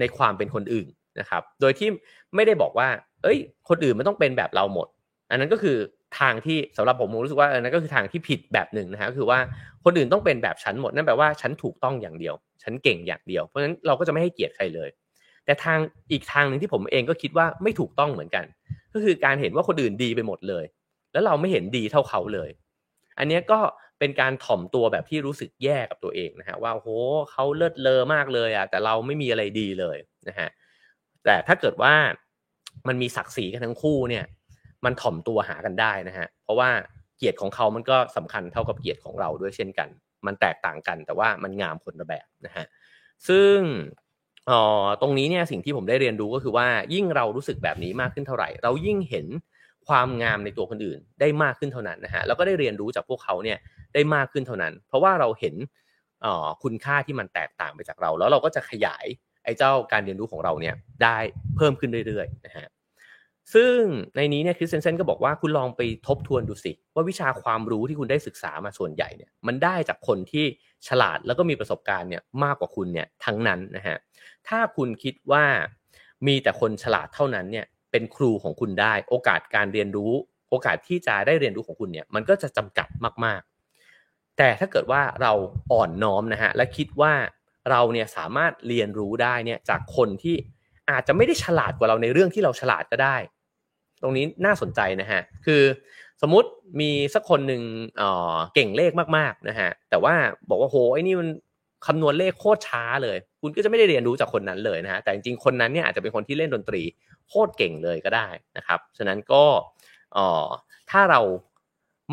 [0.00, 0.88] ในความเป็นคนอื่น
[1.20, 1.88] นะครับ โดยที่
[2.34, 2.88] ไม่ได้บอกว่า
[3.22, 3.38] เอ้ย
[3.68, 4.88] คนอื่นมันต้องเป็นแบบเราหมด
[5.30, 5.78] อันนั้นก็คือ
[6.20, 9.38] ทางที่สำหรับผมผมรู้สึกว่าอันนั้นก็คือทางที่ผิดแบบหนึ่งนะฮะก็คือว่า
[9.84, 14.88] คนอื่นต้องเป็นแบบฉันหมดนั่นแปลว่าฉันถูกต้องอย่างเดียว ฉันเก่งอย่างเดียวเพราะฉะนั้นเราก็จะไม่ให้เกียรติใครเลย
[15.44, 15.78] แต่ทาง
[16.12, 18.44] อีกทางหนึ่งที่ผมเองก็คิดว่าไม่ถูกต้องเหมือนกัน
[18.92, 20.64] ก็คือการเห็นว่าคนอื่นดีไปหมดเลย
[21.12, 22.50] แล้วเราไม่เห็นดีเท่าเขาเลย
[23.18, 23.60] อันนี้ก็
[23.98, 26.88] เป็นการถ่อมตัวแบบที่รู้สึกแย่กับตัวเองนะฮะว่าโอ้โห
[27.30, 29.96] เขาเลิศเลอมากเลยอะแต่เราไม่มีอะไรดีเลย
[30.28, 30.48] นะฮะ
[31.24, 31.94] แต่ถ้าเกิดว่า
[32.88, 34.24] มันมีศักดิ์ศรีกันทั้งคู่เนี่ย
[34.84, 36.70] มันถ่อมตัวหากันได้นะฮะ เพราะว่า
[37.16, 39.88] เกียรติของเขามันก็สำคัญเท่ากับเกียรติของเราด้วยเช่นกัน
[40.26, 42.64] มันแตกต่างกันแต่ว่ามันงามคนละแบบนะฮะ
[43.28, 43.58] ซึ่ง
[44.50, 49.26] อ๋อตรงนี้เนี่ยสิ่งที่ผมได้เรียนรู้ก็คือว่ายิ่งเรารู้สึกแบบนี้มากขึ้นเท่าไหร่ เรายิ่งเห็น
[49.88, 53.58] ความงามในตัวคนอื่นได้มากขึ้นเท่านั้นนะฮะแล้วก็ได้เรียนรู้จากพวกเขาเนี่ย
[53.94, 55.54] ได้มากขึ้นเท่านั้น เพราะว่าเราเห็น
[56.62, 59.04] คุณค่าที่มันแตกต่างไปจากเรา แล้วเราก็จะขยาย
[59.44, 61.18] ไอ้เจ้าการเรียนรู้ของเราเนี่ยได้
[61.56, 62.66] เพิ่มขึ้นเรื่อยๆนะฮะ
[63.54, 63.76] ซึ่ง
[64.16, 70.44] ในนี้เนี่ยคริสเซนเซนก็บอกว่าคุณลองไปทบทวนดูสิ ว่าวิชาความรู้ที่คุณได้ศึกษามาส่วนใหญ่เนี่ยมันได้จากคนที่
[70.88, 73.96] ฉลาดแล้วก็มีประสบการณ์เนี่ยมากกว่าคุณเนี่ยทั้งนั้นนะฮะ
[74.48, 75.44] ถ้าคุณคิดว่า
[76.26, 80.12] มีแต่คนฉลาดเท่านั้นเนี่ยเป็นครูของคุณได้ โอกาสการเรียนรู้
[80.50, 82.88] โอกาสที่จะได้เรียนรู้ของคุณเนี่ยมันก็จะจำกัด
[83.24, 85.32] มากๆ แต่ถ้าเกิดว่าเรา
[85.72, 87.12] อ่อนน้อมนะฮะและคิดว่า
[87.70, 90.36] เราเนี่ยสามารถเรียนรู้ได้เนี่ยจากคนที่
[90.90, 93.16] อาจจะไม่ได้ฉลาดกว่าเราในเรื่องที่เราฉลาดก็ได้
[94.02, 95.62] ตรงนี้น่าสนใจนะฮะ คือ
[96.22, 96.48] สมมติ
[96.80, 97.62] มีสักคนหนึ่ง
[98.54, 100.14] เก่งเลขมากๆนะฮะ แต่ว่า
[100.48, 101.28] บอกว่าโหไอ้นี่มัน
[101.86, 106.82] คำนวณเลขโคตรช้าเลย คุณก็จะไม่ได้เรียนรู้จากคนนั้นเลยนะฮะ แต่จริงๆ คนนั้นเนี่ยอาจจะเป็นคนที่เล่นดนตรี
[107.28, 109.44] โคตรเก่งเลยก็ได้นะครับ ฉะนั้นก็
[110.90, 111.20] ถ้าเรา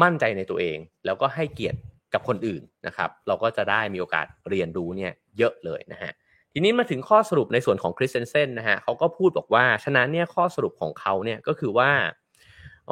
[0.03, 1.79] มั่นใจในตัวเอง แล้วก็ให้เกียรติ
[2.13, 6.11] กับคนอื่นนะครับ เราก็จะได้มีโอกาสเรียนรู้เนี่ยเยอะเลยนะฮะ
[6.53, 11.91] ทีนี้มาถึงข้อสรุปในส่วนของคริสเซนเซนนะฮะเขาก็พูดบอกว่า ฉะนั้นเนี่ยข้อสรุปของเขาเนี่ยก็คือว่า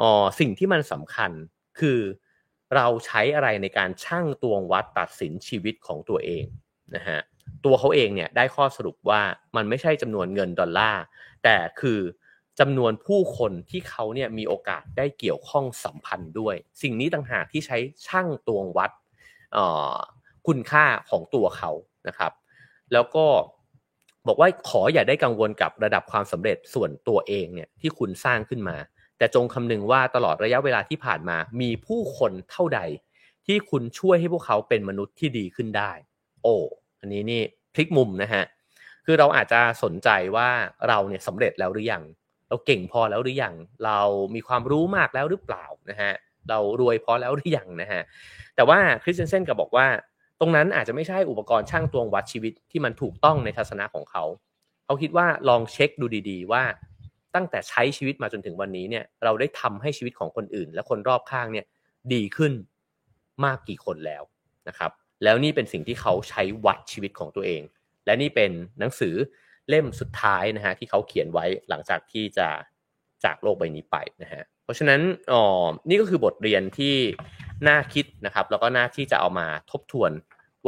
[0.00, 1.30] อ๋อสิ่งที่มันสำคัญ
[1.80, 1.98] คือ
[2.76, 6.44] เราใช้อะไรในการชั่งตวงวัดตัดสินชีวิตของตัวเอง
[6.94, 7.20] นะฮะ
[7.64, 9.22] ตัวเขาเองเนี่ยได้ข้อสรุปว่า
[9.56, 11.02] มันไม่ใช่จำนวนเงินดอลลาร์
[11.44, 12.00] แต่คือ
[12.60, 18.90] จำนวนผู้คนที่เขาเนี่ยมีโอกาสได้เกี่ยวข้องสัมพันธ์ด้วย สิ่งนี้ต่างหากที่ใช้ช่างตวงวัด
[20.46, 21.70] คุณค่าของตัวเขา
[22.08, 22.32] นะครับ
[22.92, 23.26] แล้วก็
[24.26, 28.76] บอกว่าขออย่าได้กังวลกับระดับความสำเร็จส่วนตัวเองเนี่ยที่คุณสร้างขึ้นมา
[29.18, 32.80] แต่จงคำนึงว่าตลอดระยะเวลาที่ผ่านมา มีผู้คนเท่าใด
[33.46, 35.92] ที่คุณช่วยให้พวกเขาเป็นมนุษย์ที่ดีขึ้นได้
[36.42, 36.56] โอ้
[37.00, 37.42] อันนี้นี่
[37.74, 38.44] พลิกมุมนะฮะ
[39.06, 40.48] คือเราอาจจะสนใจว่า
[40.88, 42.02] เราเนี่ยสำเร็จแล้วหรือยัง
[42.48, 44.00] เราเก่งพอแล้วหรือยังเรา
[44.34, 46.12] มีความรู้มากแล้วหรือเปล่านะฮะ
[46.48, 48.02] เรารวยพอแล้วหรือยังนะฮะ
[48.56, 49.86] แต่ว่าคริสเตนเซนก็บอกว่า
[50.40, 54.24] ตรงนั้นอาจจะไม่ใช่อุปกรณ์ช่างตวงวัดชีวิตที่มันถูกต้องในทัศนะของเขา
[54.84, 56.62] เขาคิดว่าลองเช็คดูดี ๆ ว่า
[57.34, 61.66] ตั้งแต่ใช้ชีวิตมาจนถึงวันนี้เนี่ย เราได้ทำให้ชีวิตของคนอื่น และคนรอบข้างเนี่ย
[62.14, 62.52] ดีขึ้น
[63.44, 64.22] มากกี่คนแล้ว
[64.68, 64.90] นะครับ
[65.24, 67.62] แล้วนี่เป็นสิ่งที่เขาใช้วัดชีวิตของตัวเอง
[68.06, 69.14] และนี่เป็นหนังสือ
[69.68, 72.48] เล่มสุดท้ายนะฮะที่เขาเขียนไว้หลังจากที่จะ
[73.24, 75.00] จากโลกใบนี้ไปนะฮะ เพราะฉะนั้น
[75.32, 75.42] อ๋อ
[75.88, 76.94] นี่ก็คือบทเรียนที่
[77.68, 80.12] น่าคิดนะครับ แล้วก็น่าที่จะเอามาทบทวน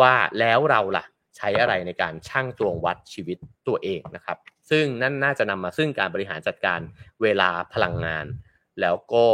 [0.00, 1.04] ว่าแล้วเราล่ะ
[1.36, 3.38] ใช้อะไรในการชั่งตวงวัดชีวิต
[3.68, 4.38] ตัวเองนะครับ
[4.70, 6.80] ซึ่งนั่นน่าจะนำมาซึ่งการบริหารจัดการ
[7.22, 8.26] เวลาพลังงาน
[8.80, 9.26] แล้วก็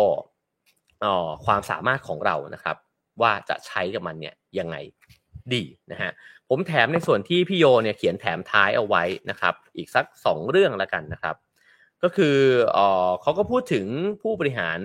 [1.46, 2.76] ความสามารถของเรานะครับ
[3.22, 4.76] ว่าจะใช้กับมันเนี่ยยังไง
[5.54, 6.10] ดีนะฮะ
[6.48, 11.36] ผมแถมในส่วนที่พี่โยเนี่ยเขียนแถมท้ายเอาไว้นะครับ อีกสักสองเรื่องแล้วกันนะครับ
[12.02, 12.36] ก็คือ
[12.72, 12.78] เอ
[13.08, 13.86] อเขาก็พูดถึง
[14.22, 14.78] ผู้บริหาร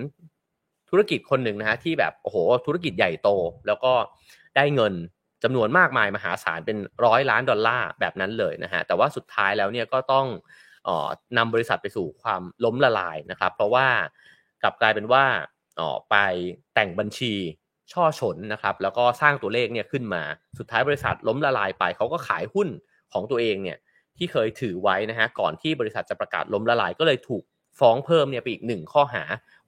[0.93, 3.29] ธุรกิจคนหนึ่งนะฮะที่แบบโอ้โหธุรกิจใหญ่โต
[3.67, 3.93] แล้วก็
[4.55, 4.93] ได้เงิน
[5.43, 10.27] จำนวนมากมายมหาศาลเป็นร้อยล้านดอลลาร์แบบนั้นเลยนะฮะแต่ว่าสุดท้ายแล้วเนี่ยก็ต้อง
[10.87, 13.87] ออนำบริษัทไปสู่ความล้มละลายนะครับ เพราะว่า
[14.63, 15.23] กลับกลายเป็นว่า
[15.79, 16.15] ออไป
[16.75, 17.33] แต่งบัญชี
[17.93, 20.23] ฉ้อฉลนะครับแล้วก็สร้างตัวเลขเนี่ยขึ้นมา
[20.59, 22.67] สุดท้ายบริษัทล้มละลายไปเขาก็ขายหุ้น
[23.13, 23.77] ของตัวเองเนี่ย
[24.17, 27.43] ที่เคยถือไว้นะฮะก่อนที่บริษัทจะประกาศล้มละลายก็เลยถูก
[27.79, 29.23] ฟ้องเพิ่มเนี่ยไปอีกหนึ่งข้อหา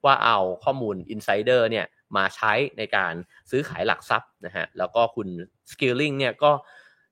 [0.06, 1.86] ว่าเอาข้อมูล insider เนี่ย
[2.18, 3.14] มาใช้ในการ
[3.52, 5.28] ซื้อขายหลักทรัพย์นะฮะแล้วก็คุณ
[5.72, 6.52] สกิลลิงเนี่ยก็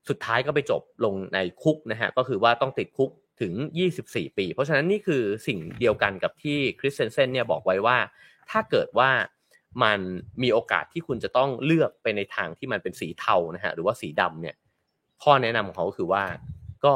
[0.08, 3.52] สุดท้ายก็ไปจบลงในคุกนะฮะก็คือว่าต้องติดคุกถึง
[3.96, 7.96] 24 ปี เพราะฉะนั้นนี่คือสิ่งเดียวกันกับที่คริสเตนเซนเนี่ยบอกไว้ว่า
[8.50, 9.10] ถ้าเกิดว่า
[9.82, 10.00] มัน
[10.42, 14.56] มีโอกาสที่คุณจะต้องเลือกไปในทางที่มันเป็นสีเทานะฮะหรือว่าสีดำเนี่ย
[15.22, 16.24] ข้อแนะนำของเขาคือว่า
[16.84, 16.92] ก็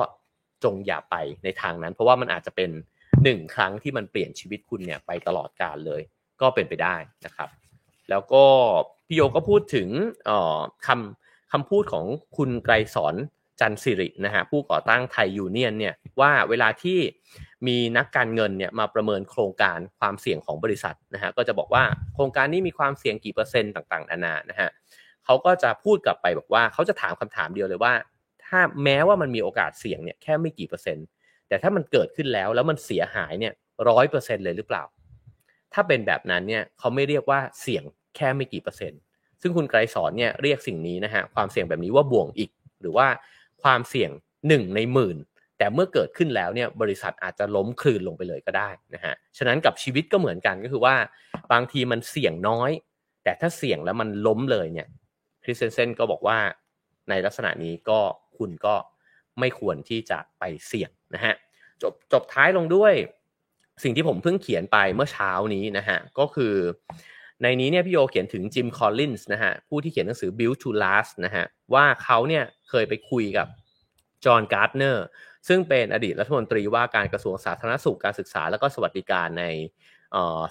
[0.64, 2.70] จงอย่าไปในทางนั้น เพราะว่ามันอาจจะเป็น
[3.24, 6.02] หนึ่งครั้งที่มันเปลี่ยนชีวิตคุณเนี่ยไปตลอดกาลเลย
[6.40, 6.96] ก็เป็นไปได้
[7.26, 7.48] นะครับ
[8.10, 8.44] แล้วก็
[9.06, 9.88] พี่โยก็พูดถึง
[10.86, 12.04] คำคำพูดของ
[12.36, 13.14] คุณไกรสอน
[13.60, 16.98] จันสิรินะฮะผู้ก่อตั้งไทยยูเนียนเนี่ยว่าเวลาที่
[17.66, 24.70] มีนักการเงินเนี่ยมาประเมินโครงการความเสี่ยงของบริษัทนะฮะก็จะบอกว่าโครงการนี้มีความเสี่ยงกี่เปอร์เซ็นต์ต่างๆนานานะฮะ
[25.24, 27.92] เขาก็จะพูดกลับไปบอกว่าเขาจะถามคำถามเดียวเลยว่า
[28.46, 31.06] ถ้าแม้ว่ามันมีโอกาสเสี่ยงเนี่ยแค่ไม่กี่เปอร์เซ็นต์
[31.48, 33.52] แต่ถ้ามันเกิดขึ้นแล้วแล้วมันเสียหายเนี่ย
[33.88, 34.84] ร้อยเปอร์เซ็นต์เลยหรือเปล่า
[35.74, 37.84] ถ้าเป็นแบบนั้นเนี่ยเขาไม่เรียกว่าเสี่ยง
[38.16, 39.00] แค่ไม่กี่เปอร์เซ็นต์
[39.42, 43.06] ซึ่งคุณไกรสอนเนี่ยเรียกสิ่งนี้นะฮะความเสี่ยงแบบนี้ว่าบ่วงอีก หรือว่า
[43.62, 44.10] ความเสี่ยง
[44.48, 45.16] หนึ่งในหมื่น
[45.58, 50.96] แต่เมื่อเกิดขึ้นแล้วเนี่ยบริษัทอาจจะล้มคลืนลงไปเลยก็ได้นะฮะ ฉะนั้นกับชีวิตก็เหมือนกันก็คือว่า
[51.52, 52.70] บางทีมันเสี่ยงน้อย
[53.24, 54.88] แต่ถ้าเสี่ยงแล้วมันล้มเลยเนี่ย
[55.44, 56.38] คริสเซนเซนก็บอกว่า
[57.08, 58.00] ในลักษณะนี้ก็
[58.38, 58.74] คุณก็
[59.40, 61.34] ไม่ควรที่จะไปเสี่ยง นะฮะ
[61.82, 62.94] จบจบท้ายลงด้วย
[63.82, 66.54] สิ่งที่ผมเพิ่งเขียนไปเมื่อเช้านี้นะฮะก็คือ
[67.42, 71.44] ในนี้เนี่ยพี่โยเขียนถึงจิมคอลลินส์นะฮะผู้ที่เขียนหนังสือ Build to Last นะฮะ
[71.74, 73.46] ว่าเขาเนี่ยเคยไปคุยกับ
[74.24, 75.06] จอห์นการ์ดเนอร์
[75.48, 79.44] ซึ่งเป็นอดีตรัฐมนตรีว่าการกระทรวงสาธารณสุขการศึกษา และก็สวัสดิการใน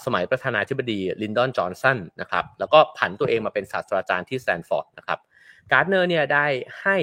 [0.05, 5.19] สมัยประธานาธิบดีลินดอนจอห์นสันนะครับแล้วก็ผันตัวเองมาเป็นศาสตราจารย์ที่สแตนฟอร์ดนะครับ
[5.71, 6.45] การ์ดเนอร์เนี่ยได้
[6.81, 6.97] ให้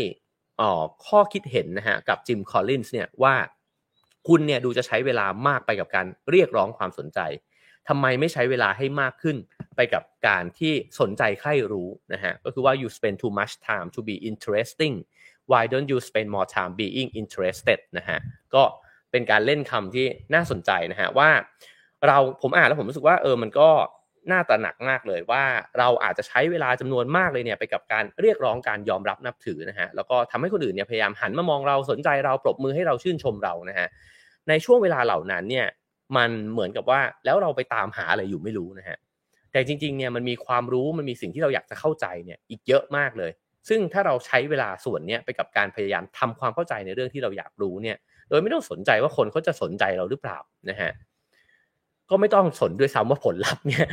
[1.06, 3.34] ข้อคิดเห็นนะฮะกับจิมคอลลินส์เนี่ยว่า
[4.28, 7.20] คุณเนี่ยดูจะใช้เวลามากไปกับการเรียกร้องความสนใจ
[7.88, 9.36] ทำไมไม่ใช้เวลาให้มากขึ้น
[9.76, 14.94] ไปกับการที่สนใจใคร่รู้นะฮะก็คือว่า you spend too much time to be interesting
[15.50, 18.18] why don't you spend more time being interested นะฮะ
[18.54, 18.62] ก็
[19.10, 21.30] เป็นการเล่นคำที่น่าสนใจนะฮะว่า
[22.06, 23.70] เราผมอ่านแล้วผมรู้สึกว่าเออมันก็
[24.30, 25.42] น่าตระหนักมากเลยว่า
[25.78, 33.88] เราอาจจะใช้เวลาจำนวนมากเลยเนี่ยไปกับการเรียกร้องการยอมรับนับถือนะฮะแล้วก็ทำให้คนอื่นเนี่ยพยายามหันมามองเราสนใจเราปรบมือให้เราชื่นชมเรานะฮะ
[34.48, 35.66] ในช่วงเวลาเหล่านั้นเนี่ย
[36.16, 38.98] มันเหมือนกับว่าแล้วเราไปตามหาอะไรอยู่ไม่รู้นะฮะ
[39.52, 43.30] แต่จริงๆเนี่ยมันมีความรู้มันมีสิ่งที่เราอยากจะเข้าใจเนี่ยอีกเยอะมากเลย
[43.68, 47.96] ซึ่งถ้าเราใช้เวลาส่วนเนี้ยไปกับการพยายามทำความเข้าใจในเรื่องที่เราอยากรู้เนี่ย
[48.28, 50.38] โดยไม่ต้องสนใจว่าคนเขาจะสนใจเราหรือเปล่า
[50.70, 50.90] นะฮะ
[52.10, 53.86] ก็ไม่ต้องสนด้วยซ้ำว่าผลลัพธ์เนี่ย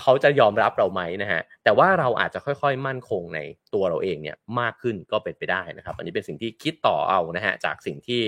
[0.00, 3.40] เขาจะยอมรับเราไหมนะฮะ แต่ว่าเราอาจจะค่อยๆมั่นคงใน
[3.74, 8.22] ตัวเราเองเนี่ยมากขึ้นก็เป็นไปได้นะครับ อันนี้เป็นสิ่งที่คิดต่อเอานะฮะจากสิ่งที่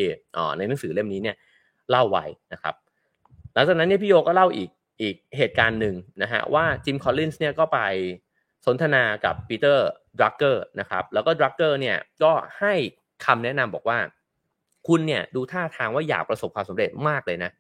[0.59, 1.37] ในหนังสือเล่มนี้เนี่ย
[1.91, 2.75] เล่าไว้นะครับ
[3.55, 4.71] หลังจากนั้นเนี่ยพี่โยก็เล่าอีก
[5.01, 7.79] อีกเหตุการณ์หนึ่งนะฮะว่าจิมคอลลินส์เนี่ยก็ไป
[8.67, 9.87] สนทนากับปีเตอร์
[10.19, 12.75] ดรักเกอร์นะครับ แล้วก็ดรักเกอร์เนี่ยก็ให้
[13.25, 13.99] คำแนะนำบอกว่า
[14.89, 17.51] คุณเนี่ยดูท่าทางว่าอยากประสบความสำเร็จมากเลยนะ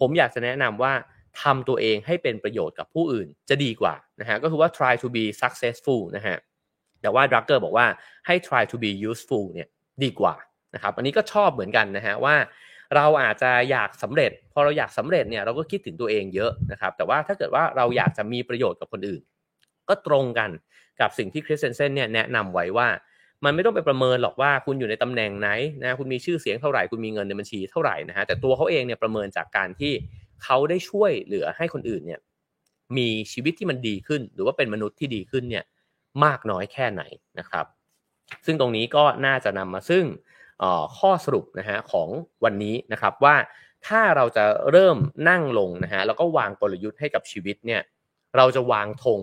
[0.00, 0.92] ผมอยากจะแนะนำว่า
[1.40, 6.36] ทำตัวเองให้เป็นประโยชน์กับผู้อื่นจะดีกว่านะฮะก็คือว่า try to be successful นะฮะ
[7.02, 7.86] แต่ว่าดรักเกอร์บอกว่า
[8.26, 9.68] ให้ try to be useful เนี่ย
[10.04, 10.34] ดีกว่า
[10.74, 12.36] นะครับอันนี้ก็ชอบเหมือนกันนะฮะว่า
[12.96, 19.22] เราอาจจะอยากสำเร็จ พอเราอยากสำเร็จเนี่ยเราก็คิดถึงตัวเองเยอะนะครับแต่ว่าถ้าเกิดว่าเราอยากจะมีประโยชน์กับคนอื่น
[19.88, 20.50] ก็ตรงกัน
[21.00, 22.88] กับสิ่งที่คริสเซนเซนเนี่ยแนะนำไว้ว่า
[23.44, 25.48] มันไม่ต้องไปประเมินหรอกว่าคุณอยู่ในตำแหน่งไหน
[25.82, 29.92] นะคุณมีชื่อเสียงเท่าไหร่คุณมีเงินในบัญชีเท่าไหร่นะฮะแต่ตัวเขาเองเนี่ยประเมินจากการที่
[30.42, 32.20] เขาได้ช่วยเหลือให้คนอื่นเนี่ย
[32.96, 35.64] มีชีวิตที่มันดีขึ้น หรือว่าเป็นมนุษย์ที่ดีขึ้นเนี่ย
[36.24, 37.02] มากน้อยแค่ไหน
[37.38, 37.66] นะครับ
[38.46, 40.04] ซึ่งตรงนี้ก็น่าจะนำมาซึ่ง
[40.98, 42.08] ข้อสรุปนะฮะของ
[42.44, 43.36] วันนี้นะครับว่า
[43.86, 44.96] ถ้าเราจะเริ่ม
[45.28, 47.82] นั่งลงนะฮะแล้วก็วางกลยุทธ์ให้กับชีวิตเนี่ย
[48.36, 49.20] เราจะวางธง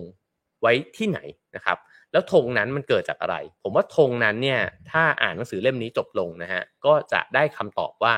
[0.61, 1.19] ไว้ที่ไหน
[1.55, 1.77] นะครับ
[2.11, 4.61] แล้วธงนั้นมันเกิดจากอะไร ผมว่าธงนั้นเนี่ย
[4.91, 8.13] ถ้าอ่านหนังสือเล่มนี้จบลงนะฮะก็จะได้คำตอบว่า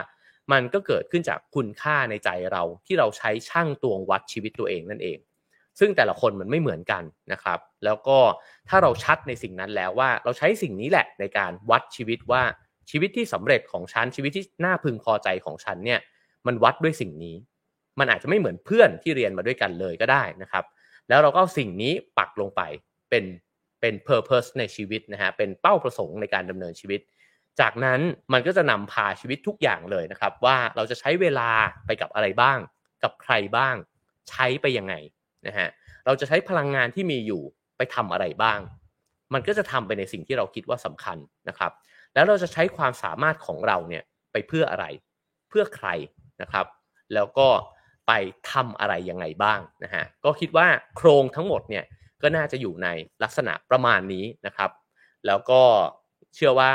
[0.52, 5.20] มันก็เกิดขึ้นจากคุณค่าในใจเราที่เราใช้ช่างตวงวัดชีวิตตัวเองนั่นเอง
[5.80, 8.18] ซึ่งแต่ละคนมันไม่เหมือนกันนะครับ แล้วก็
[8.70, 12.43] ถ้าเราชัดในสิ่งนั้นแล้วว่าเราใช้สิ่งนี้แหละในการวัดชีวิตว่า
[12.91, 15.99] ชีวิตที่สำเร็จของฉันชีวิตที่น่าพึงพอใจของฉันเนี่ย
[16.47, 17.36] มันวัดด้วยสิ่งนี้
[17.99, 20.64] มันอาจจะไม่เหมือนเพื่อนที่เรียนมาด้วยกันเลยก็ได้นะครับ
[21.10, 22.62] แล้วเราก็เอาสิ่งนี้ปักลงไป
[23.10, 23.26] เป็น
[23.82, 26.99] เป็น purpose ในชีวิตนะฮะเป็นเป้าประสงค์ในการดำเนินชีวิต
[27.60, 27.99] จากนั้น
[28.34, 31.49] มันก็จะนำพาชีวิตทุกอย่างเลยนะครับ ว่าเราจะใช้เวลา
[31.86, 32.58] ไปกับอะไรบ้าง
[33.04, 33.76] กับใครบ้าง
[34.30, 34.93] ใช้ไปยังไง
[35.47, 35.70] นะฮะ
[36.06, 37.41] เราจะใช้พลังงานที่มีอยู่
[37.78, 38.60] ไปทำอะไรบ้าง
[39.34, 41.18] มันก็จะทำไปในสิ่งที่เราคิดว่าสำคัญ
[41.49, 41.72] นะครับ
[42.14, 44.86] แล้วเราจะใช้ความสามารถของเราเนี่ยไปเพื่ออะไร
[45.49, 45.88] เพื่อใคร
[46.41, 46.66] นะครับ
[47.14, 47.47] แล้วก็
[48.08, 48.12] ไป
[48.52, 51.86] ทำอะไรยังไงบ้างนะฮะก็คิดว่าโครงทั้งหมดเนี่ย
[52.22, 52.88] ก็น่าจะอยู่ใน
[53.24, 54.72] ลักษณะประมาณนี้นะครับ
[55.26, 55.62] แล้วก็
[56.36, 56.72] เชื่อว่า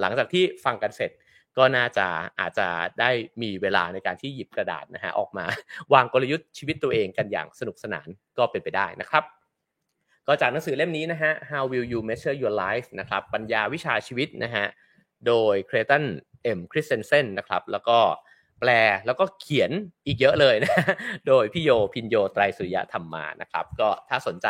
[0.00, 1.10] หลังจากที่ฟังกันเสร็จ
[1.58, 2.06] ก็น่าจะ
[2.40, 2.68] อาจจะ
[3.00, 3.10] ได้
[3.42, 5.44] มีเวลาในการที่หยิบกระดาษนะฮะออกมา
[5.92, 8.08] วางกลยุทธ์ชีวิตตัวเองกันอย่างสนุกสนาน
[8.38, 9.24] ก็เป็นไปได้นะครับ
[10.26, 14.64] ก็จากหนังสือเล่มนี้นะฮะ How Will You Measure Your Life นะครับปัญญาวิชาชีวิตนะฮะ
[15.26, 16.04] โดยเครตัน
[16.42, 17.98] เอ็มคริสเซนเซนนะครับแล้วก็
[18.60, 18.70] แปล
[19.06, 19.70] แล้วก็เขียน
[20.06, 20.74] อีกเยอะเลยนะ
[21.28, 24.46] โดยพี่โยพินโยไตรสุริยะธรรมมานะครับ ก็ถ้าสนใจ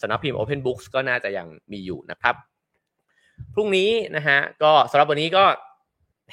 [0.00, 2.34] สำนักพิมพ์ Open Books ก็น่าจะยังมีอยู่นะครับ
[3.54, 5.44] พรุ่งนี้นะฮะก็สำหรับวันนี้ก็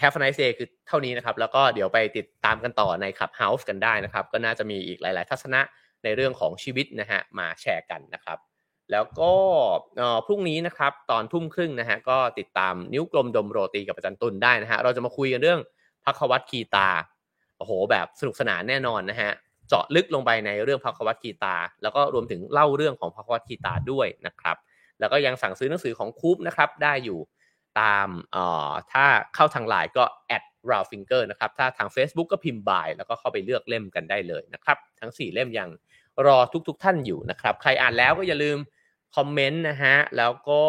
[0.02, 5.62] Have a nice day คือเท่านี้นะครับ แล้วก็เดี๋ยวไปติดตามกันต่อใน Clubhouse กันได้นะครับ ก็น่าจะมีอีกหลาย ๆ ทัศนะ
[6.04, 8.38] ในเรื่องของชีวิตนะฮะมาแชร์กันนะครับ
[8.92, 9.34] แล้วก็
[10.26, 15.60] พรุ่งนี้นะครับตอนทุ่มครึ่งนะฮะก็ติดตามนิ้วกลมดมโรตีกับอาจารย์ตุลได้นะฮะเราจะมาคุยกันเรื่อง
[16.06, 16.90] พักวัตคีตา
[17.58, 19.32] โอ้โห แบบสนุกสนานแน่นอนนะฮะ
[19.68, 24.58] เจาะลึกลงไปในเรื่องพักวัตคีตา แล้วก็รวมถึงเล่าเรื่องของภควัทคีตาด้วยนะครับ
[25.00, 27.20] แล้วก็ยังสั่งซื้อหนังสือของ KOOB นะครับได้อยู่
[27.80, 35.70] ตามเอ่อถ้าเข้าทางไลน์ก็ add Roundfinger นะครับถ้าทาง Facebook ก็พิมพ์ buy แล้วก็เข้าไปเลือกเล่มกันได้เลยนะครับทั้ง 4 เล่มยัง
[36.26, 36.38] รอ
[36.68, 38.58] ทุกๆทท่านอยู่นะครับใครอ่านแล้วก็อย่าลืม
[39.16, 40.62] คอมเมนต์นะฮะแล้วก็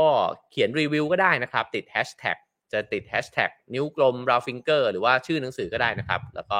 [0.50, 2.36] เขียนรีวิวก็ได้นะครับ ติดแฮชแท็ก
[2.72, 6.58] จะติดแฮชแท็กนิ้วกลม Roundfinger หรือว่าชื่อหนังสือก็ได้นะครับ แล้วก็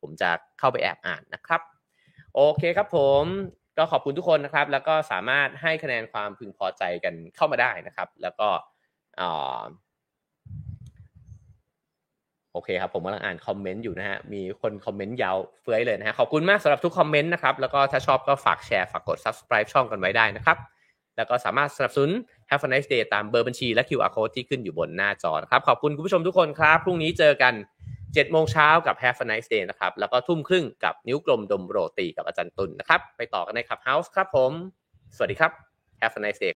[0.00, 1.60] ผมจะเข้าไปแอบอ่านนะครับ
[2.34, 3.24] โอเคครับผม
[3.78, 8.48] ก็ขอบคุณทุกคนนะครับ แล้วก็สามารถให้คะแนนความพึงพอใจกันเข้ามาได้นะครับ แล้วก็
[12.52, 20.58] โอเคครับ ผมกำลังอ่านคอมเมนต์อยู่นะฮะ มีคนคอมเมนต์ยาวเฟ้ยเลยนะฮะ ขอบคุณมากสำหรับทุกคอมเมนต์นะครับ แล้วก็ถ้าชอบก็ฝากแชร์ฝากกด subscribe ช่องกันไว้ได้นะครับ
[21.16, 22.12] แล้วก็สามารถสนับสนุน
[22.50, 27.54] Have a nice day ตามเบอร์บัญชีและ QR code ที่ขึ้นอยู่บนหน้าจอนะครับ ขอบคุณคุณผู้ชมทุกคนครับ พรุ่งนี้เจอกัน
[27.96, 34.52] 7โมงเช้ากับ Have a nice day นะครับ แล้วก็ทุ่มครึ่งกับนิ้วกลมดมโรตีกับอาจารย์ตุลนนะครับ ไปต่อกันในคับเฮาส์ครับผม
[35.16, 35.52] สวัสดีครับ
[36.00, 36.52] Have a nice day